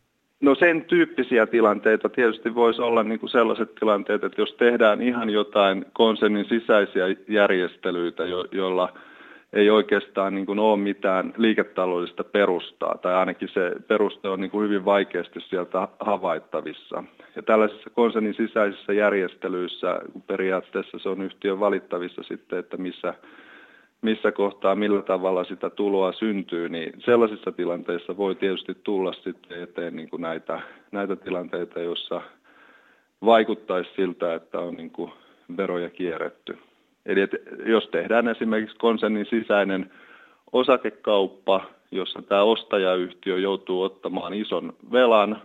No 0.43 0.55
sen 0.55 0.85
tyyppisiä 0.85 1.45
tilanteita 1.45 2.09
tietysti 2.09 2.55
voisi 2.55 2.81
olla 2.81 3.03
niin 3.03 3.19
kuin 3.19 3.29
sellaiset 3.29 3.75
tilanteet, 3.75 4.23
että 4.23 4.41
jos 4.41 4.53
tehdään 4.53 5.01
ihan 5.01 5.29
jotain 5.29 5.85
konsernin 5.93 6.45
sisäisiä 6.45 7.05
järjestelyitä, 7.27 8.25
jo, 8.25 8.45
joilla 8.51 8.93
ei 9.53 9.69
oikeastaan 9.69 10.35
niin 10.35 10.45
kuin 10.45 10.59
ole 10.59 10.77
mitään 10.77 11.33
liiketaloudellista 11.37 12.23
perustaa, 12.23 12.97
tai 13.01 13.13
ainakin 13.13 13.49
se 13.49 13.71
peruste 13.87 14.29
on 14.29 14.41
niin 14.41 14.51
kuin 14.51 14.63
hyvin 14.65 14.85
vaikeasti 14.85 15.39
sieltä 15.39 15.87
havaittavissa. 15.99 17.03
Ja 17.35 17.43
tällaisissa 17.43 17.89
konsernin 17.89 18.33
sisäisissä 18.33 18.93
järjestelyissä 18.93 19.99
periaatteessa 20.27 20.99
se 20.99 21.09
on 21.09 21.21
yhtiön 21.21 21.59
valittavissa 21.59 22.23
sitten, 22.23 22.59
että 22.59 22.77
missä 22.77 23.13
missä 24.03 24.31
kohtaa, 24.31 24.75
millä 24.75 25.01
tavalla 25.01 25.43
sitä 25.43 25.69
tuloa 25.69 26.11
syntyy, 26.11 26.69
niin 26.69 26.93
sellaisissa 27.05 27.51
tilanteissa 27.51 28.17
voi 28.17 28.35
tietysti 28.35 28.77
tulla 28.83 29.13
sitten 29.13 29.63
eteen 29.63 29.95
niin 29.95 30.09
kuin 30.09 30.21
näitä, 30.21 30.61
näitä 30.91 31.15
tilanteita, 31.15 31.79
joissa 31.79 32.21
vaikuttaisi 33.25 33.89
siltä, 33.95 34.33
että 34.35 34.59
on 34.59 34.73
niin 34.73 34.91
kuin 34.91 35.11
veroja 35.57 35.89
kierretty. 35.89 36.57
Eli 37.05 37.21
että 37.21 37.37
jos 37.65 37.87
tehdään 37.87 38.27
esimerkiksi 38.27 38.77
konsernin 38.77 39.25
sisäinen 39.25 39.91
osakekauppa, 40.51 41.65
jossa 41.91 42.21
tämä 42.21 42.43
ostajayhtiö 42.43 43.39
joutuu 43.39 43.81
ottamaan 43.81 44.33
ison 44.33 44.73
velan, 44.91 45.41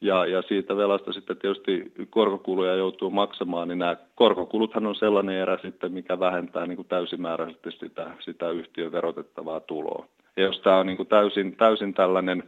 ja, 0.00 0.26
ja 0.26 0.42
siitä 0.42 0.76
velasta 0.76 1.12
sitten 1.12 1.36
tietysti 1.36 1.92
korkokuluja 2.10 2.74
joutuu 2.74 3.10
maksamaan, 3.10 3.68
niin 3.68 3.78
nämä 3.78 3.96
korkokuluthan 4.14 4.86
on 4.86 4.94
sellainen 4.94 5.36
erä 5.36 5.58
sitten, 5.62 5.92
mikä 5.92 6.20
vähentää 6.20 6.66
niin 6.66 6.76
kuin 6.76 6.88
täysimääräisesti 6.88 7.70
sitä, 7.70 8.10
sitä 8.24 8.50
yhtiön 8.50 8.92
verotettavaa 8.92 9.60
tuloa. 9.60 10.06
Ja 10.36 10.42
jos 10.42 10.60
tämä 10.60 10.76
on 10.76 10.86
niin 10.86 10.96
kuin 10.96 11.08
täysin, 11.08 11.56
täysin 11.56 11.94
tällainen 11.94 12.42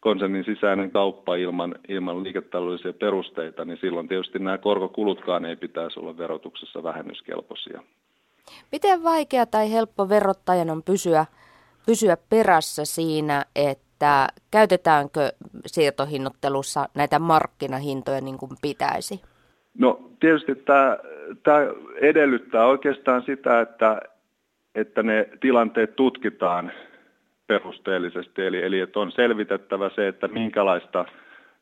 konsernin 0.00 0.44
sisäinen 0.44 0.90
kauppa 0.90 1.36
ilman, 1.36 1.74
ilman 1.88 2.22
liiketaloudellisia 2.24 2.92
perusteita, 2.92 3.64
niin 3.64 3.78
silloin 3.80 4.08
tietysti 4.08 4.38
nämä 4.38 4.58
korkokulutkaan 4.58 5.44
ei 5.44 5.56
pitäisi 5.56 6.00
olla 6.00 6.18
verotuksessa 6.18 6.82
vähennyskelpoisia. 6.82 7.82
Miten 8.72 9.02
vaikea 9.02 9.46
tai 9.46 9.72
helppo 9.72 10.08
verottajan 10.08 10.70
on 10.70 10.82
pysyä, 10.82 11.26
pysyä 11.86 12.16
perässä 12.30 12.84
siinä, 12.84 13.44
että 13.56 13.85
käytetäänkö 14.50 15.32
siirtohinnottelussa 15.66 16.88
näitä 16.94 17.18
markkinahintoja 17.18 18.20
niin 18.20 18.38
kuin 18.38 18.50
pitäisi? 18.62 19.20
No 19.78 20.10
tietysti 20.20 20.54
tämä, 20.54 20.98
tämä 21.42 21.58
edellyttää 22.00 22.66
oikeastaan 22.66 23.22
sitä, 23.22 23.60
että, 23.60 24.00
että 24.74 25.02
ne 25.02 25.28
tilanteet 25.40 25.96
tutkitaan 25.96 26.72
perusteellisesti, 27.46 28.42
eli, 28.42 28.62
eli 28.62 28.80
että 28.80 29.00
on 29.00 29.12
selvitettävä 29.12 29.90
se, 29.94 30.08
että 30.08 30.28
minkälaista 30.28 31.04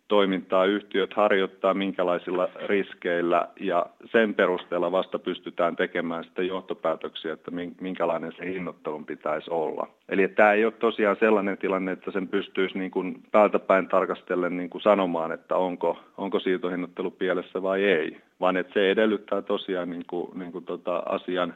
toimintaa 0.08 0.64
yhtiöt 0.64 1.14
harjoittaa, 1.14 1.74
minkälaisilla 1.74 2.48
riskeillä 2.66 3.48
ja 3.60 3.86
sen 4.12 4.34
perusteella 4.34 4.92
vasta 4.92 5.18
pystytään 5.18 5.76
tekemään 5.76 6.24
sitä 6.24 6.42
johtopäätöksiä, 6.42 7.32
että 7.32 7.50
minkälainen 7.80 8.32
se 8.38 8.46
hinnoittelun 8.46 9.06
pitäisi 9.06 9.50
olla. 9.50 9.88
Eli 10.08 10.28
tämä 10.28 10.52
ei 10.52 10.64
ole 10.64 10.72
tosiaan 10.72 11.16
sellainen 11.20 11.58
tilanne, 11.58 11.92
että 11.92 12.10
sen 12.10 12.28
pystyisi 12.28 12.78
niin 12.78 12.90
kuin 12.90 13.22
päältä 13.32 13.58
päin 13.58 13.88
tarkastellen 13.88 14.56
niin 14.56 14.70
kuin 14.70 14.82
sanomaan, 14.82 15.32
että 15.32 15.56
onko, 15.56 15.98
onko 16.18 16.40
siirtohinnoittelu 16.40 17.10
pielessä 17.10 17.62
vai 17.62 17.84
ei, 17.84 18.16
vaan 18.40 18.56
että 18.56 18.74
se 18.74 18.90
edellyttää 18.90 19.42
tosiaan 19.42 19.90
niin 19.90 20.04
kuin, 20.06 20.38
niin 20.38 20.52
kuin 20.52 20.64
tota 20.64 21.02
asian 21.06 21.54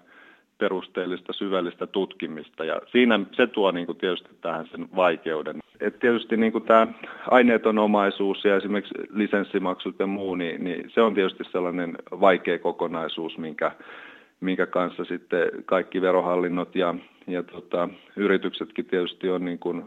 perusteellista, 0.58 1.32
syvällistä 1.32 1.86
tutkimista 1.86 2.64
ja 2.64 2.80
siinä 2.86 3.20
se 3.32 3.46
tuo 3.46 3.70
niin 3.70 3.86
kuin 3.86 3.98
tietysti 3.98 4.28
tähän 4.40 4.66
sen 4.66 4.88
vaikeuden. 4.96 5.58
Et 5.80 5.98
tietysti 5.98 6.36
niin 6.36 6.52
kuin 6.52 6.64
tämä 6.64 6.86
aineeton 7.30 7.78
omaisuus 7.78 8.44
ja 8.44 8.56
esimerkiksi 8.56 8.94
lisenssimaksut 9.10 9.98
ja 9.98 10.06
muu, 10.06 10.34
niin, 10.34 10.64
niin 10.64 10.90
se 10.90 11.02
on 11.02 11.14
tietysti 11.14 11.44
sellainen 11.52 11.98
vaikea 12.10 12.58
kokonaisuus, 12.58 13.38
minkä, 13.38 13.72
minkä 14.40 14.66
kanssa 14.66 15.04
sitten 15.04 15.50
kaikki 15.64 16.02
verohallinnot 16.02 16.76
ja, 16.76 16.94
ja 17.26 17.42
tota, 17.42 17.88
yrityksetkin 18.16 18.84
tietysti 18.84 19.30
on 19.30 19.44
niin 19.44 19.58
kuin 19.58 19.84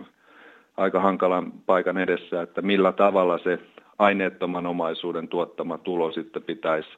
aika 0.77 0.99
hankalan 0.99 1.51
paikan 1.65 1.97
edessä, 1.97 2.41
että 2.41 2.61
millä 2.61 2.91
tavalla 2.91 3.37
se 3.37 3.59
aineettoman 3.99 4.67
omaisuuden 4.67 5.27
tuottama 5.27 5.77
tulo 5.77 6.11
sitten 6.11 6.43
pitäisi 6.43 6.89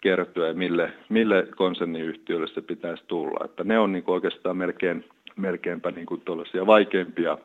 kertyä 0.00 0.48
ja 0.48 0.54
mille, 0.54 0.92
mille 1.08 1.48
konserniyhtiölle 1.56 2.46
se 2.48 2.60
pitäisi 2.60 3.04
tulla. 3.06 3.44
Että 3.44 3.64
ne 3.64 3.78
on 3.78 3.92
niin 3.92 4.04
kuin 4.04 4.14
oikeastaan 4.14 4.56
melkein, 4.56 5.04
melkeinpä 5.36 5.90
niin 5.90 6.06
kuin 6.06 6.22
vaikeimpia 6.66 7.38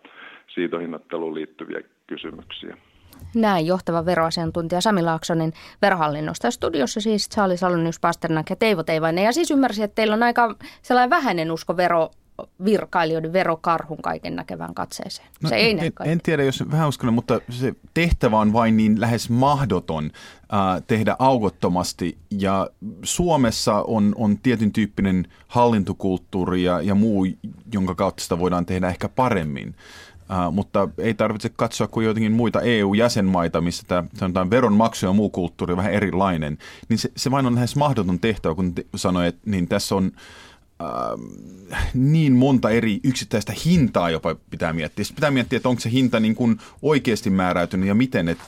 siitohinnatteluun 0.47 1.33
liittyviä 1.33 1.81
kysymyksiä. 2.07 2.77
Näin 3.35 3.67
johtava 3.67 4.05
veroasiantuntija 4.05 4.81
Sami 4.81 5.01
Laaksonen 5.01 5.53
verohallinnosta. 5.81 6.51
Studiossa 6.51 7.01
siis 7.01 7.29
Charlie 7.29 7.57
Salonius, 7.57 7.99
Pasternak 7.99 8.49
ja 8.49 8.55
Teivo 8.55 8.83
Teivainen. 8.83 9.23
Ja 9.23 9.31
siis 9.31 9.51
ymmärsin, 9.51 9.85
että 9.85 9.95
teillä 9.95 10.13
on 10.13 10.23
aika 10.23 10.55
sellainen 10.81 11.09
vähäinen 11.09 11.51
usko 11.51 11.77
vero 11.77 12.09
virkailijoiden 12.65 13.33
verokarhun 13.33 14.01
kaiken 14.01 14.35
näkevään 14.35 14.73
katseeseen. 14.73 15.27
No, 15.43 15.49
se 15.49 15.55
ei 15.55 15.71
en, 15.71 15.93
en 16.05 16.21
tiedä, 16.21 16.43
jos 16.43 16.63
vähän 16.71 16.87
uskon, 16.87 17.13
mutta 17.13 17.41
se 17.49 17.73
tehtävä 17.93 18.39
on 18.39 18.53
vain 18.53 18.77
niin 18.77 19.01
lähes 19.01 19.29
mahdoton 19.29 20.05
äh, 20.05 20.83
tehdä 20.87 21.15
aukottomasti. 21.19 22.17
Ja 22.31 22.69
Suomessa 23.03 23.81
on, 23.81 24.15
on 24.17 24.37
tietyn 24.37 24.71
tyyppinen 24.71 25.27
hallintokulttuuri 25.47 26.63
ja, 26.63 26.81
ja 26.81 26.95
muu, 26.95 27.27
jonka 27.73 27.95
kautta 27.95 28.23
sitä 28.23 28.39
voidaan 28.39 28.65
tehdä 28.65 28.89
ehkä 28.89 29.09
paremmin. 29.09 29.75
Uh, 30.23 30.53
mutta 30.53 30.89
ei 30.97 31.13
tarvitse 31.13 31.49
katsoa 31.49 31.87
kuin 31.87 32.05
jotenkin 32.05 32.31
muita 32.31 32.61
EU-jäsenmaita, 32.61 33.61
missä 33.61 33.83
tämä 33.87 34.03
sanotaan 34.13 34.49
veronmaksu 34.49 35.05
ja 35.05 35.13
muu 35.13 35.29
kulttuuri 35.29 35.73
on 35.73 35.77
vähän 35.77 35.93
erilainen. 35.93 36.57
Niin 36.89 36.97
se, 36.97 37.11
se 37.17 37.31
vain 37.31 37.45
on 37.45 37.55
lähes 37.55 37.75
mahdoton 37.75 38.19
tehtävä, 38.19 38.55
kun 38.55 38.73
sanoit, 38.95 39.35
niin 39.45 39.67
tässä 39.67 39.95
on 39.95 40.11
niin 41.93 42.33
monta 42.33 42.69
eri 42.69 42.99
yksittäistä 43.03 43.53
hintaa 43.65 44.09
jopa 44.09 44.35
pitää 44.49 44.73
miettiä. 44.73 45.05
Sitten 45.05 45.15
pitää 45.15 45.31
miettiä, 45.31 45.57
että 45.57 45.69
onko 45.69 45.81
se 45.81 45.91
hinta 45.91 46.19
niin 46.19 46.35
kuin 46.35 46.59
oikeasti 46.81 47.29
määräytynyt 47.29 47.87
ja 47.87 47.95
miten, 47.95 48.27
että 48.27 48.43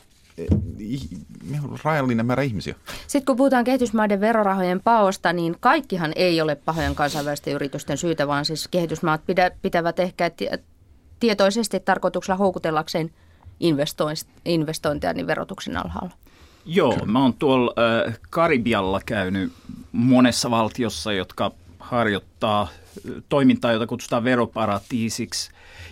me 1.50 1.60
on 1.64 1.80
rajallinen 1.84 2.26
määrä 2.26 2.44
ihmisiä. 2.44 2.76
Sitten 3.08 3.26
kun 3.26 3.36
puhutaan 3.36 3.64
kehitysmaiden 3.64 4.22
verorahojen 4.22 4.82
paosta, 4.84 5.34
niin 5.34 5.56
kaikkihan 5.60 6.14
ei 6.16 6.42
ole 6.42 6.56
pahojen 6.56 6.96
kansainvälisten 6.96 7.54
yritysten 7.54 7.98
syytä, 7.98 8.28
vaan 8.28 8.46
siis 8.46 8.68
kehitysmaat 8.68 9.22
pitävät 9.62 10.00
ehkä 10.00 10.32
tietoisesti 11.20 11.80
tarkoituksella 11.80 12.38
houkutellakseen 12.38 13.12
investointeja 14.46 15.14
niin 15.14 15.28
verotuksen 15.28 15.78
alhaalla. 15.78 16.12
Joo, 16.66 17.06
mä 17.06 17.22
oon 17.22 17.34
tuolla 17.34 17.74
äh, 18.08 18.20
Karibialla 18.30 19.02
käynyt 19.06 19.54
monessa 19.92 20.52
valtiossa, 20.52 21.14
jotka 21.14 21.52
harjoittaa 21.86 22.68
toimintaa, 23.30 23.74
jota 23.74 23.88
kutsutaan 23.88 24.24
veroparatiisiksi. 24.24 25.52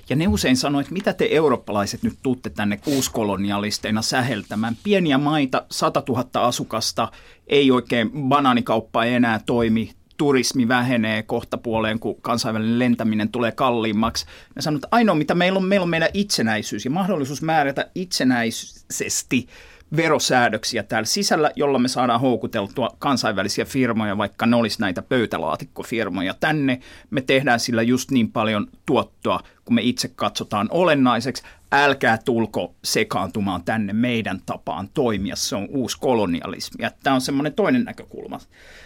Ja 0.10 0.15
ne 0.15 0.27
usein 0.27 0.58
sanoo, 0.58 0.82
että 0.82 0.93
mitä 0.93 1.13
te 1.13 1.27
eurooppalaiset 1.32 2.03
nyt 2.03 2.19
tuutte 2.23 2.49
tänne 2.49 2.79
uuskolonialisteina 2.86 4.01
säheltämään. 4.01 4.77
Pieniä 4.84 5.17
maita, 5.17 5.65
100 5.71 6.03
000 6.10 6.47
asukasta, 6.47 7.12
ei 7.47 7.71
oikein 7.71 8.12
banaanikauppa 8.12 9.06
enää 9.06 9.39
toimi, 9.45 9.91
turismi 10.17 10.67
vähenee 10.67 11.23
kohta 11.23 11.58
puoleen, 11.58 11.99
kun 11.99 12.21
kansainvälinen 12.21 12.79
lentäminen 12.79 13.29
tulee 13.29 13.51
kalliimmaksi. 13.51 14.25
Ne 14.56 14.62
sanoo, 14.62 14.77
että 14.77 14.88
ainoa 14.91 15.15
mitä 15.15 15.36
meillä 15.36 15.58
on, 15.58 15.65
meillä 15.65 15.84
on 15.84 15.89
meidän 15.89 16.10
itsenäisyys 16.13 16.86
ja 16.86 16.91
mahdollisuus 16.91 17.41
määrätä 17.41 17.89
itsenäisesti 17.95 19.47
verosäädöksiä 19.95 20.84
täällä 20.84 21.06
sisällä, 21.06 21.51
jolla 21.56 21.79
me 21.79 21.88
saadaan 21.88 22.19
houkuteltua 22.19 22.89
kansainvälisiä 22.99 23.65
firmoja, 23.65 24.17
vaikka 24.17 24.45
ne 24.45 24.56
olisi 24.56 24.82
näitä 24.82 25.01
pöytälaatikkofirmoja 25.01 26.34
tänne. 26.39 26.79
Me 27.10 27.21
tehdään 27.21 27.60
sillä 27.60 27.82
just 27.82 28.12
niin 28.12 28.32
paljon 28.32 28.67
tuottoa, 28.86 29.39
kun 29.65 29.75
me 29.75 29.82
itse 29.82 30.08
katsotaan 30.15 30.67
olennaiseksi. 30.71 31.43
Älkää 31.71 32.17
tulko 32.25 32.75
sekaantumaan 32.84 33.63
tänne 33.63 33.93
meidän 33.93 34.41
tapaan 34.45 34.89
toimia, 34.93 35.36
se 35.36 35.56
on 35.56 35.67
uusi 35.69 35.97
kolonialismi. 35.99 36.84
Ja 36.84 36.91
tämä 37.03 37.13
on 37.13 37.21
semmoinen 37.21 37.53
toinen 37.53 37.84
näkökulma. 37.84 38.39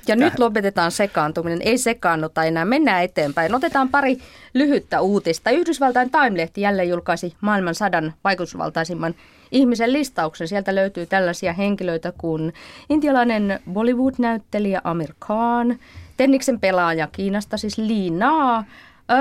Ja 0.07 0.15
tähän. 0.15 0.19
nyt 0.19 0.39
lopetetaan 0.39 0.91
sekaantuminen, 0.91 1.61
ei 1.61 1.77
sekaannuta 1.77 2.43
enää, 2.43 2.65
mennään 2.65 3.03
eteenpäin. 3.03 3.55
Otetaan 3.55 3.89
pari 3.89 4.17
lyhyttä 4.53 5.01
uutista. 5.01 5.49
Yhdysvaltain 5.49 6.09
Time-lehti 6.11 6.61
jälleen 6.61 6.89
julkaisi 6.89 7.35
maailman 7.41 7.75
sadan 7.75 8.13
vaikutusvaltaisimman 8.23 9.15
ihmisen 9.51 9.93
listauksen. 9.93 10.47
Sieltä 10.47 10.75
löytyy 10.75 11.05
tällaisia 11.05 11.53
henkilöitä 11.53 12.13
kuin 12.17 12.53
intialainen 12.89 13.59
Bollywood-näyttelijä 13.73 14.81
Amir 14.83 15.13
Khan, 15.19 15.79
tenniksen 16.17 16.59
pelaaja 16.59 17.07
Kiinasta 17.07 17.57
siis 17.57 17.77
Lee 17.77 18.09
Na, 18.09 18.63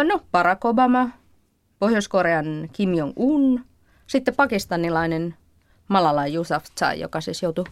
no 0.04 0.20
Barack 0.32 0.64
Obama, 0.64 1.08
Pohjois-Korean 1.78 2.68
Kim 2.72 2.94
Jong-un, 2.94 3.64
sitten 4.06 4.34
pakistanilainen 4.36 5.34
Malala 5.88 6.26
Yousafzai, 6.26 7.00
joka 7.00 7.20
siis 7.20 7.42
joutui 7.42 7.64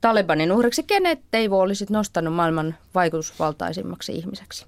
Talibanin 0.00 0.52
uhriksi, 0.52 0.82
kenet 0.82 1.20
Teivo 1.30 1.60
olisi 1.60 1.86
nostanut 1.90 2.34
maailman 2.34 2.74
vaikutusvaltaisimmaksi 2.94 4.12
ihmiseksi. 4.12 4.66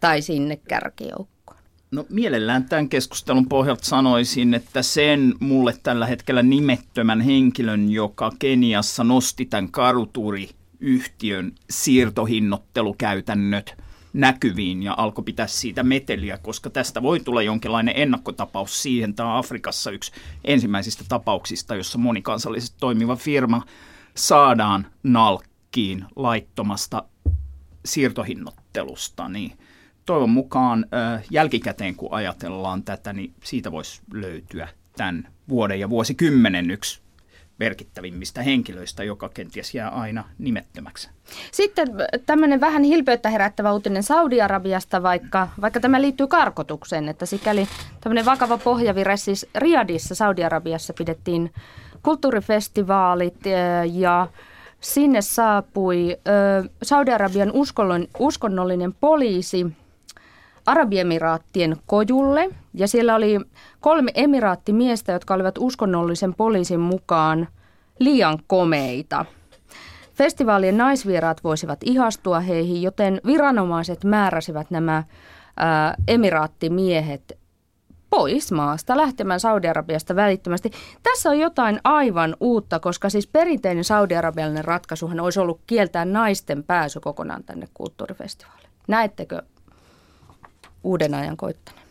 Tai 0.00 0.22
sinne 0.22 0.56
kärkijoukkoon. 0.56 1.35
No 1.90 2.06
mielellään 2.08 2.64
tämän 2.64 2.88
keskustelun 2.88 3.48
pohjalta 3.48 3.84
sanoisin, 3.84 4.54
että 4.54 4.82
sen 4.82 5.34
mulle 5.40 5.74
tällä 5.82 6.06
hetkellä 6.06 6.42
nimettömän 6.42 7.20
henkilön, 7.20 7.90
joka 7.90 8.32
Keniassa 8.38 9.04
nosti 9.04 9.44
tämän 9.44 9.70
karuturiyhtiön 9.70 11.52
siirtohinnottelukäytännöt 11.70 13.74
näkyviin 14.12 14.82
ja 14.82 14.94
alkoi 14.96 15.24
pitää 15.24 15.46
siitä 15.46 15.82
meteliä, 15.82 16.38
koska 16.38 16.70
tästä 16.70 17.02
voi 17.02 17.20
tulla 17.20 17.42
jonkinlainen 17.42 17.94
ennakkotapaus 17.96 18.82
siihen. 18.82 19.14
Tämä 19.14 19.32
on 19.32 19.38
Afrikassa 19.38 19.90
yksi 19.90 20.12
ensimmäisistä 20.44 21.04
tapauksista, 21.08 21.76
jossa 21.76 21.98
monikansallisesti 21.98 22.76
toimiva 22.80 23.16
firma 23.16 23.62
saadaan 24.16 24.86
nalkkiin 25.02 26.04
laittomasta 26.16 27.04
siirtohinnottelusta, 27.84 29.28
niin– 29.28 29.52
toivon 30.06 30.30
mukaan 30.30 30.86
jälkikäteen, 31.30 31.94
kun 31.94 32.12
ajatellaan 32.12 32.82
tätä, 32.82 33.12
niin 33.12 33.34
siitä 33.44 33.72
voisi 33.72 34.00
löytyä 34.12 34.68
tämän 34.96 35.28
vuoden 35.48 35.80
ja 35.80 35.90
vuosikymmenen 35.90 36.70
yksi 36.70 37.00
merkittävimmistä 37.58 38.42
henkilöistä, 38.42 39.04
joka 39.04 39.28
kenties 39.28 39.74
jää 39.74 39.88
aina 39.88 40.24
nimettömäksi. 40.38 41.10
Sitten 41.52 41.88
tämmöinen 42.26 42.60
vähän 42.60 42.82
hilpeyttä 42.82 43.30
herättävä 43.30 43.72
uutinen 43.72 44.02
Saudi-Arabiasta, 44.02 45.02
vaikka, 45.02 45.48
vaikka 45.60 45.80
tämä 45.80 46.00
liittyy 46.00 46.26
karkotukseen, 46.26 47.08
että 47.08 47.26
sikäli 47.26 47.66
tämmöinen 48.00 48.24
vakava 48.24 48.58
pohjavire, 48.58 49.16
siis 49.16 49.46
Riadissa 49.54 50.14
Saudi-Arabiassa 50.14 50.94
pidettiin 50.98 51.52
kulttuurifestivaalit 52.02 53.40
ja 53.92 54.28
sinne 54.80 55.20
saapui 55.20 56.18
Saudi-Arabian 56.82 57.52
uskonnollinen 58.18 58.94
poliisi 59.00 59.66
Arabiemiraattien 60.66 61.76
kojulle 61.86 62.50
ja 62.74 62.88
siellä 62.88 63.14
oli 63.14 63.40
kolme 63.80 64.10
emiraattimiestä, 64.14 65.12
jotka 65.12 65.34
olivat 65.34 65.58
uskonnollisen 65.58 66.34
poliisin 66.34 66.80
mukaan 66.80 67.48
liian 67.98 68.38
komeita. 68.46 69.24
Festivaalien 70.14 70.76
naisvieraat 70.76 71.44
voisivat 71.44 71.78
ihastua 71.84 72.40
heihin, 72.40 72.82
joten 72.82 73.20
viranomaiset 73.26 74.04
määräsivät 74.04 74.70
nämä 74.70 75.04
ää, 75.56 75.94
emiraattimiehet 76.08 77.38
pois 78.10 78.52
maasta, 78.52 78.96
lähtemään 78.96 79.40
Saudi-Arabiasta 79.40 80.16
välittömästi. 80.16 80.70
Tässä 81.02 81.30
on 81.30 81.38
jotain 81.38 81.80
aivan 81.84 82.36
uutta, 82.40 82.80
koska 82.80 83.10
siis 83.10 83.26
perinteinen 83.26 83.84
saudi-arabialainen 83.84 84.64
ratkaisuhan 84.64 85.20
olisi 85.20 85.40
ollut 85.40 85.60
kieltää 85.66 86.04
naisten 86.04 86.64
pääsy 86.64 87.00
kokonaan 87.00 87.44
tänne 87.44 87.68
kulttuurifestivaalille. 87.74 88.68
Näettekö 88.88 89.42
uuden 90.84 91.14
ajan 91.14 91.36
koittaneen? 91.36 91.86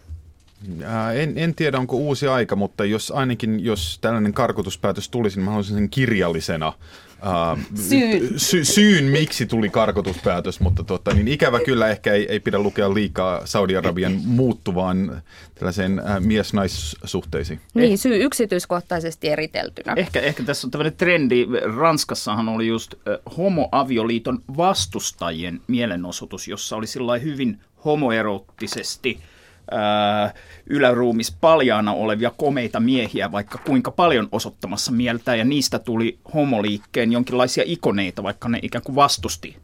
En, 1.15 1.37
en 1.37 1.55
tiedä, 1.55 1.77
onko 1.77 1.97
uusi 1.97 2.27
aika, 2.27 2.55
mutta 2.55 2.85
jos 2.85 3.11
ainakin 3.11 3.65
jos 3.65 3.97
tällainen 4.01 4.33
karkotuspäätös 4.33 5.09
tulisi, 5.09 5.37
niin 5.37 5.45
mä 5.45 5.51
haluaisin 5.51 5.75
sen 5.75 5.89
kirjallisena 5.89 6.73
Uh, 7.15 7.59
syyn. 7.75 8.39
Sy- 8.39 8.65
syyn, 8.65 9.03
miksi 9.03 9.45
tuli 9.45 9.69
karkotuspäätös, 9.69 10.59
mutta 10.59 10.83
tota, 10.83 11.13
niin 11.13 11.27
ikävä 11.27 11.59
kyllä 11.59 11.89
ehkä 11.89 12.13
ei, 12.13 12.25
ei 12.29 12.39
pidä 12.39 12.59
lukea 12.59 12.93
liikaa 12.93 13.45
Saudi-Arabian 13.45 14.21
muuttuvaan 14.25 15.21
tällaiseen 15.55 15.99
uh, 15.99 16.25
mies-naissuhteisiin. 16.25 17.59
Niin, 17.73 17.97
syy 17.97 18.23
yksityiskohtaisesti 18.23 19.29
eriteltynä. 19.29 19.93
Ehkä, 19.95 20.19
ehkä 20.19 20.43
tässä 20.43 20.67
on 20.67 20.71
tämmöinen 20.71 20.93
trendi. 20.97 21.47
Ranskassahan 21.77 22.49
oli 22.49 22.67
just 22.67 22.93
homoavioliiton 23.37 24.41
vastustajien 24.57 25.61
mielenosoitus, 25.67 26.47
jossa 26.47 26.75
oli 26.75 26.87
sillä 26.87 27.17
hyvin 27.17 27.59
homoerottisesti– 27.85 29.19
ää, 29.71 30.33
yläruumis 30.67 31.37
paljaana 31.41 31.93
olevia 31.93 32.31
komeita 32.37 32.79
miehiä 32.79 33.31
vaikka 33.31 33.57
kuinka 33.57 33.91
paljon 33.91 34.27
osoittamassa 34.31 34.91
mieltä 34.91 35.35
ja 35.35 35.45
niistä 35.45 35.79
tuli 35.79 36.19
homoliikkeen 36.33 37.11
jonkinlaisia 37.11 37.63
ikoneita, 37.67 38.23
vaikka 38.23 38.49
ne 38.49 38.59
ikään 38.61 38.83
kuin 38.83 38.95
vastusti 38.95 39.57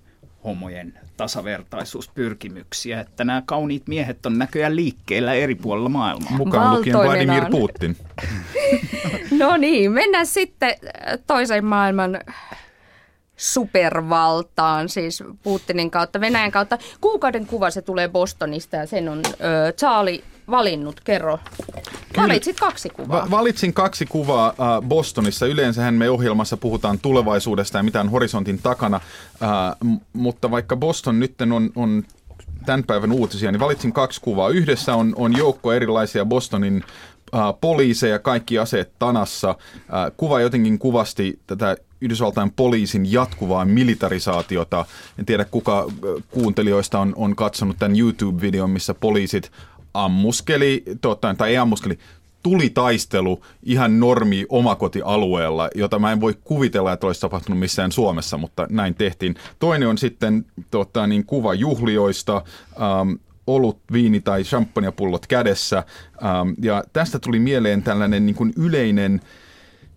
homojen 0.44 0.94
tasavertaisuuspyrkimyksiä, 1.18 3.00
että 3.00 3.24
nämä 3.24 3.42
kauniit 3.46 3.88
miehet 3.88 4.26
on 4.26 4.38
näköjään 4.38 4.76
liikkeellä 4.76 5.34
eri 5.34 5.56
puolilla 5.56 5.90
maailmaa. 5.90 6.38
Mukaan 6.38 6.78
lukien 6.78 6.98
Vladimir 6.98 7.46
Putin. 7.52 7.98
no 9.40 9.58
niin, 9.58 9.92
mennään 9.92 10.26
sitten 10.26 10.76
toisen 11.28 11.66
maailman 11.66 12.20
supervaltaan, 13.42 14.90
siis 14.90 15.24
Putinin 15.44 15.92
kautta, 15.92 16.22
Venäjän 16.22 16.52
kautta. 16.52 16.78
Kuukauden 17.02 17.46
kuva 17.46 17.72
se 17.72 17.82
tulee 17.82 18.08
Bostonista 18.10 18.76
ja 18.76 18.88
sen 18.88 19.10
on 19.10 19.22
ö, 19.26 19.74
Charlie 19.78 20.24
valinnut. 20.52 21.02
Kerro. 21.04 21.40
Valitsit 22.18 22.60
kaksi 22.60 22.90
kuvaa. 22.90 23.22
Va- 23.22 23.32
valitsin 23.32 23.74
kaksi 23.74 24.06
kuvaa 24.06 24.48
äh, 24.50 24.56
Bostonissa. 24.88 25.46
Yleensähän 25.46 25.94
me 25.94 26.10
ohjelmassa 26.10 26.58
puhutaan 26.58 27.00
tulevaisuudesta 27.00 27.78
ja 27.78 27.84
mitään 27.84 28.10
horisontin 28.10 28.60
takana, 28.64 29.00
äh, 29.44 29.50
m- 29.84 29.96
mutta 30.14 30.52
vaikka 30.52 30.76
Boston 30.76 31.20
nyt 31.20 31.42
on, 31.42 31.70
on 31.76 32.04
tämän 32.66 32.84
päivän 32.84 33.12
uutisia, 33.12 33.52
niin 33.52 33.60
valitsin 33.60 33.94
kaksi 33.94 34.22
kuvaa. 34.22 34.50
Yhdessä 34.50 34.96
on, 34.96 35.14
on 35.18 35.38
joukko 35.38 35.74
erilaisia 35.74 36.26
Bostonin 36.26 36.84
äh, 37.36 37.42
poliiseja, 37.62 38.20
kaikki 38.20 38.60
aseet 38.60 38.92
tanassa. 39.00 39.50
Äh, 39.50 40.12
kuva 40.18 40.42
jotenkin 40.42 40.80
kuvasti 40.80 41.40
tätä 41.48 41.78
Yhdysvaltain 42.02 42.52
poliisin 42.52 43.12
jatkuvaa 43.12 43.66
militarisaatiota. 43.66 44.86
En 45.20 45.26
tiedä 45.26 45.46
kuka 45.46 45.80
äh, 45.80 46.24
kuuntelijoista 46.32 47.00
on, 47.00 47.14
on 47.16 47.36
katsonut 47.36 47.80
tämän 47.80 48.00
YouTube-videon, 48.00 48.70
missä 48.70 48.94
poliisit 48.94 49.52
ammuskeli, 49.94 50.84
totta, 51.02 51.36
tai 51.38 51.50
ei 51.50 51.58
ammuskeli, 51.58 51.98
tuli 52.44 52.70
taistelu 52.70 53.44
ihan 53.64 54.00
normi 54.00 54.46
omakotialueella, 54.50 55.70
jota 55.76 56.00
mä 56.00 56.12
en 56.12 56.22
voi 56.22 56.38
kuvitella, 56.44 56.94
että 56.94 57.08
olisi 57.08 57.22
tapahtunut 57.22 57.60
missään 57.60 57.92
Suomessa, 57.92 58.38
mutta 58.38 58.68
näin 58.70 58.96
tehtiin. 58.96 59.36
Toinen 59.60 59.88
on 59.88 59.98
sitten 59.98 60.46
tota, 60.72 61.08
niin 61.08 61.26
kuva 61.26 61.54
juhlioista, 61.54 62.44
ähm, 62.82 63.12
olut, 63.48 63.80
viini 63.92 64.22
tai 64.22 64.44
champagnepullot 64.44 65.28
kädessä. 65.28 65.78
Ähm, 65.78 66.50
ja 66.62 66.84
tästä 66.94 67.20
tuli 67.20 67.40
mieleen 67.40 67.84
tällainen 67.84 68.26
niin 68.26 68.36
kuin 68.36 68.54
yleinen 68.58 69.22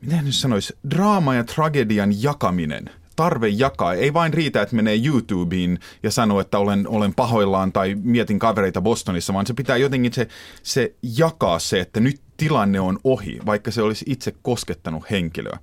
miten 0.05 0.25
nyt 0.25 0.35
sanoisi, 0.35 0.77
draama 0.91 1.35
ja 1.35 1.45
tragedian 1.45 2.23
jakaminen 2.23 2.91
tarve 3.17 3.49
jakaa. 3.49 3.95
Ei 3.95 4.15
vain 4.15 4.35
riitä, 4.35 4.63
että 4.63 4.77
menee 4.77 5.01
YouTubeen 5.05 5.79
ja 6.03 6.11
sanoo, 6.11 6.41
että 6.41 6.59
olen, 6.59 6.89
olen 6.89 7.15
pahoillaan 7.15 7.73
tai 7.73 7.97
mietin 8.03 8.39
kavereita 8.39 8.81
Bostonissa, 8.81 9.35
vaan 9.35 9.47
se 9.47 9.55
pitää 9.55 9.77
jotenkin 9.77 10.13
se, 10.13 10.29
se 10.63 10.95
jakaa 11.17 11.59
se, 11.59 11.81
että 11.81 12.01
nyt 12.01 12.21
tilanne 12.37 12.81
on 12.81 12.99
ohi, 13.05 13.39
vaikka 13.47 13.71
se 13.71 13.83
olisi 13.83 14.05
itse 14.09 14.35
koskettanut 14.43 15.11
henkilöä. 15.11 15.59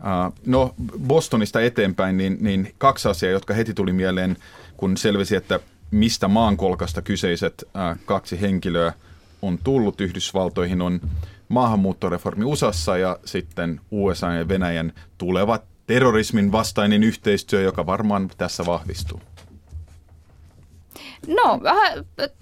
Uh, 0.00 0.34
no 0.46 0.74
Bostonista 1.06 1.60
eteenpäin, 1.60 2.16
niin, 2.16 2.38
niin 2.40 2.74
kaksi 2.78 3.08
asiaa, 3.08 3.32
jotka 3.32 3.54
heti 3.54 3.74
tuli 3.74 3.92
mieleen, 3.92 4.36
kun 4.76 4.96
selvisi, 4.96 5.36
että 5.36 5.60
mistä 5.90 6.28
maankolkasta 6.28 7.02
kyseiset 7.02 7.64
uh, 7.64 8.04
kaksi 8.04 8.40
henkilöä 8.40 8.92
on 9.42 9.58
tullut 9.64 10.00
Yhdysvaltoihin, 10.00 10.82
on 10.82 11.00
maahanmuuttoreformi 11.52 12.44
USAssa 12.44 12.96
ja 12.96 13.18
sitten 13.24 13.80
USA 13.90 14.32
ja 14.32 14.48
Venäjän 14.48 14.92
tuleva 15.18 15.58
terrorismin 15.86 16.52
vastainen 16.52 17.02
yhteistyö, 17.02 17.62
joka 17.62 17.86
varmaan 17.86 18.30
tässä 18.38 18.66
vahvistuu. 18.66 19.20
No, 21.26 21.60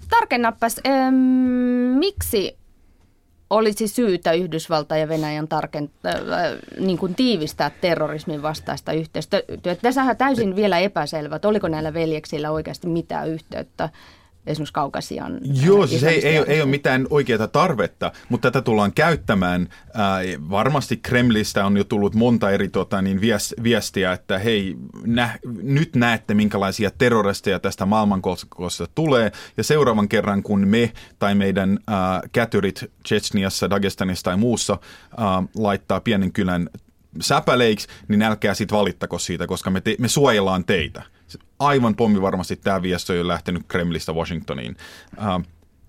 tarkennapas, 0.09 0.81
ähm, 0.87 1.15
miksi 1.99 2.57
olisi 3.49 3.87
syytä 3.87 4.31
Yhdysvalta 4.31 4.97
ja 4.97 5.07
Venäjän 5.07 5.47
tarkent, 5.47 5.91
äh, 6.05 6.15
niin 6.79 6.97
kuin 6.97 7.15
tiivistää 7.15 7.69
terrorismin 7.69 8.41
vastaista 8.41 8.93
yhteistyötä. 8.93 9.75
Tässä 9.81 10.03
on 10.03 10.17
täysin 10.17 10.55
vielä 10.55 10.79
epäselvä, 10.79 11.35
että 11.35 11.47
oliko 11.47 11.67
näillä 11.67 11.93
veljeksillä 11.93 12.51
oikeasti 12.51 12.87
mitään 12.87 13.29
yhteyttä 13.29 13.89
esimerkiksi 14.47 14.73
Kaukasian 14.73 15.39
Joo, 15.63 15.87
siis 15.87 16.03
ei, 16.03 16.27
ei, 16.27 16.43
ei 16.47 16.61
ole 16.61 16.69
mitään 16.69 17.07
oikeaa 17.09 17.47
tarvetta, 17.47 18.11
mutta 18.29 18.51
tätä 18.51 18.61
tullaan 18.61 18.93
käyttämään. 18.93 19.69
Ää, 19.93 20.19
varmasti 20.49 20.97
Kremlistä 20.97 21.65
on 21.65 21.77
jo 21.77 21.83
tullut 21.83 22.15
monta 22.15 22.51
eri 22.51 22.69
tota, 22.69 23.01
niin 23.01 23.21
viestiä, 23.63 24.13
että 24.13 24.39
hei, 24.39 24.75
nä, 25.05 25.39
nyt 25.61 25.95
näette 25.95 26.33
minkälaisia 26.33 26.91
terroristeja 26.97 27.59
tästä 27.59 27.85
maailmankolkasta 27.85 28.87
tulee, 28.95 29.31
ja 29.57 29.63
seuraavan 29.63 30.09
kerran 30.09 30.43
kun 30.43 30.67
me 30.67 30.93
tai 31.19 31.35
meidän 31.35 31.79
ää, 31.87 32.21
kätyrit 32.31 32.91
Chechniassa, 33.07 33.69
Dagestanissa 33.69 34.23
tai 34.23 34.37
muussa 34.37 34.77
ää, 35.17 35.43
laittaa 35.55 35.99
pienen 35.99 36.33
kylän 36.33 36.69
säpäleiksi, 37.21 37.87
niin 38.07 38.21
älkää 38.21 38.53
sitten 38.53 38.77
valittako 38.77 39.19
siitä, 39.19 39.47
koska 39.47 39.69
me, 39.69 39.81
te, 39.81 39.95
me 39.99 40.07
suojellaan 40.07 40.65
teitä 40.65 41.03
aivan 41.59 41.95
pommi 41.95 42.21
varmasti 42.21 42.55
tämä 42.55 42.81
viesti 42.81 43.11
on 43.11 43.17
jo 43.17 43.27
lähtenyt 43.27 43.63
Kremlistä 43.67 44.13
Washingtoniin. 44.13 44.77
Uh, 45.17 45.45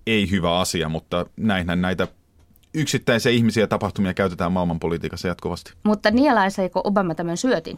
ei 0.07 0.31
hyvä 0.31 0.59
asia, 0.59 0.89
mutta 0.89 1.25
näinhän 1.37 1.81
näitä 1.81 2.07
yksittäisiä 2.73 3.31
ihmisiä 3.31 3.63
ja 3.63 3.67
tapahtumia 3.67 4.13
käytetään 4.13 4.51
maailmanpolitiikassa 4.51 5.27
jatkuvasti. 5.27 5.73
Mutta 5.83 6.11
nielaiseeko 6.11 6.81
Obama 6.83 7.15
tämän 7.15 7.37
syötin? 7.37 7.77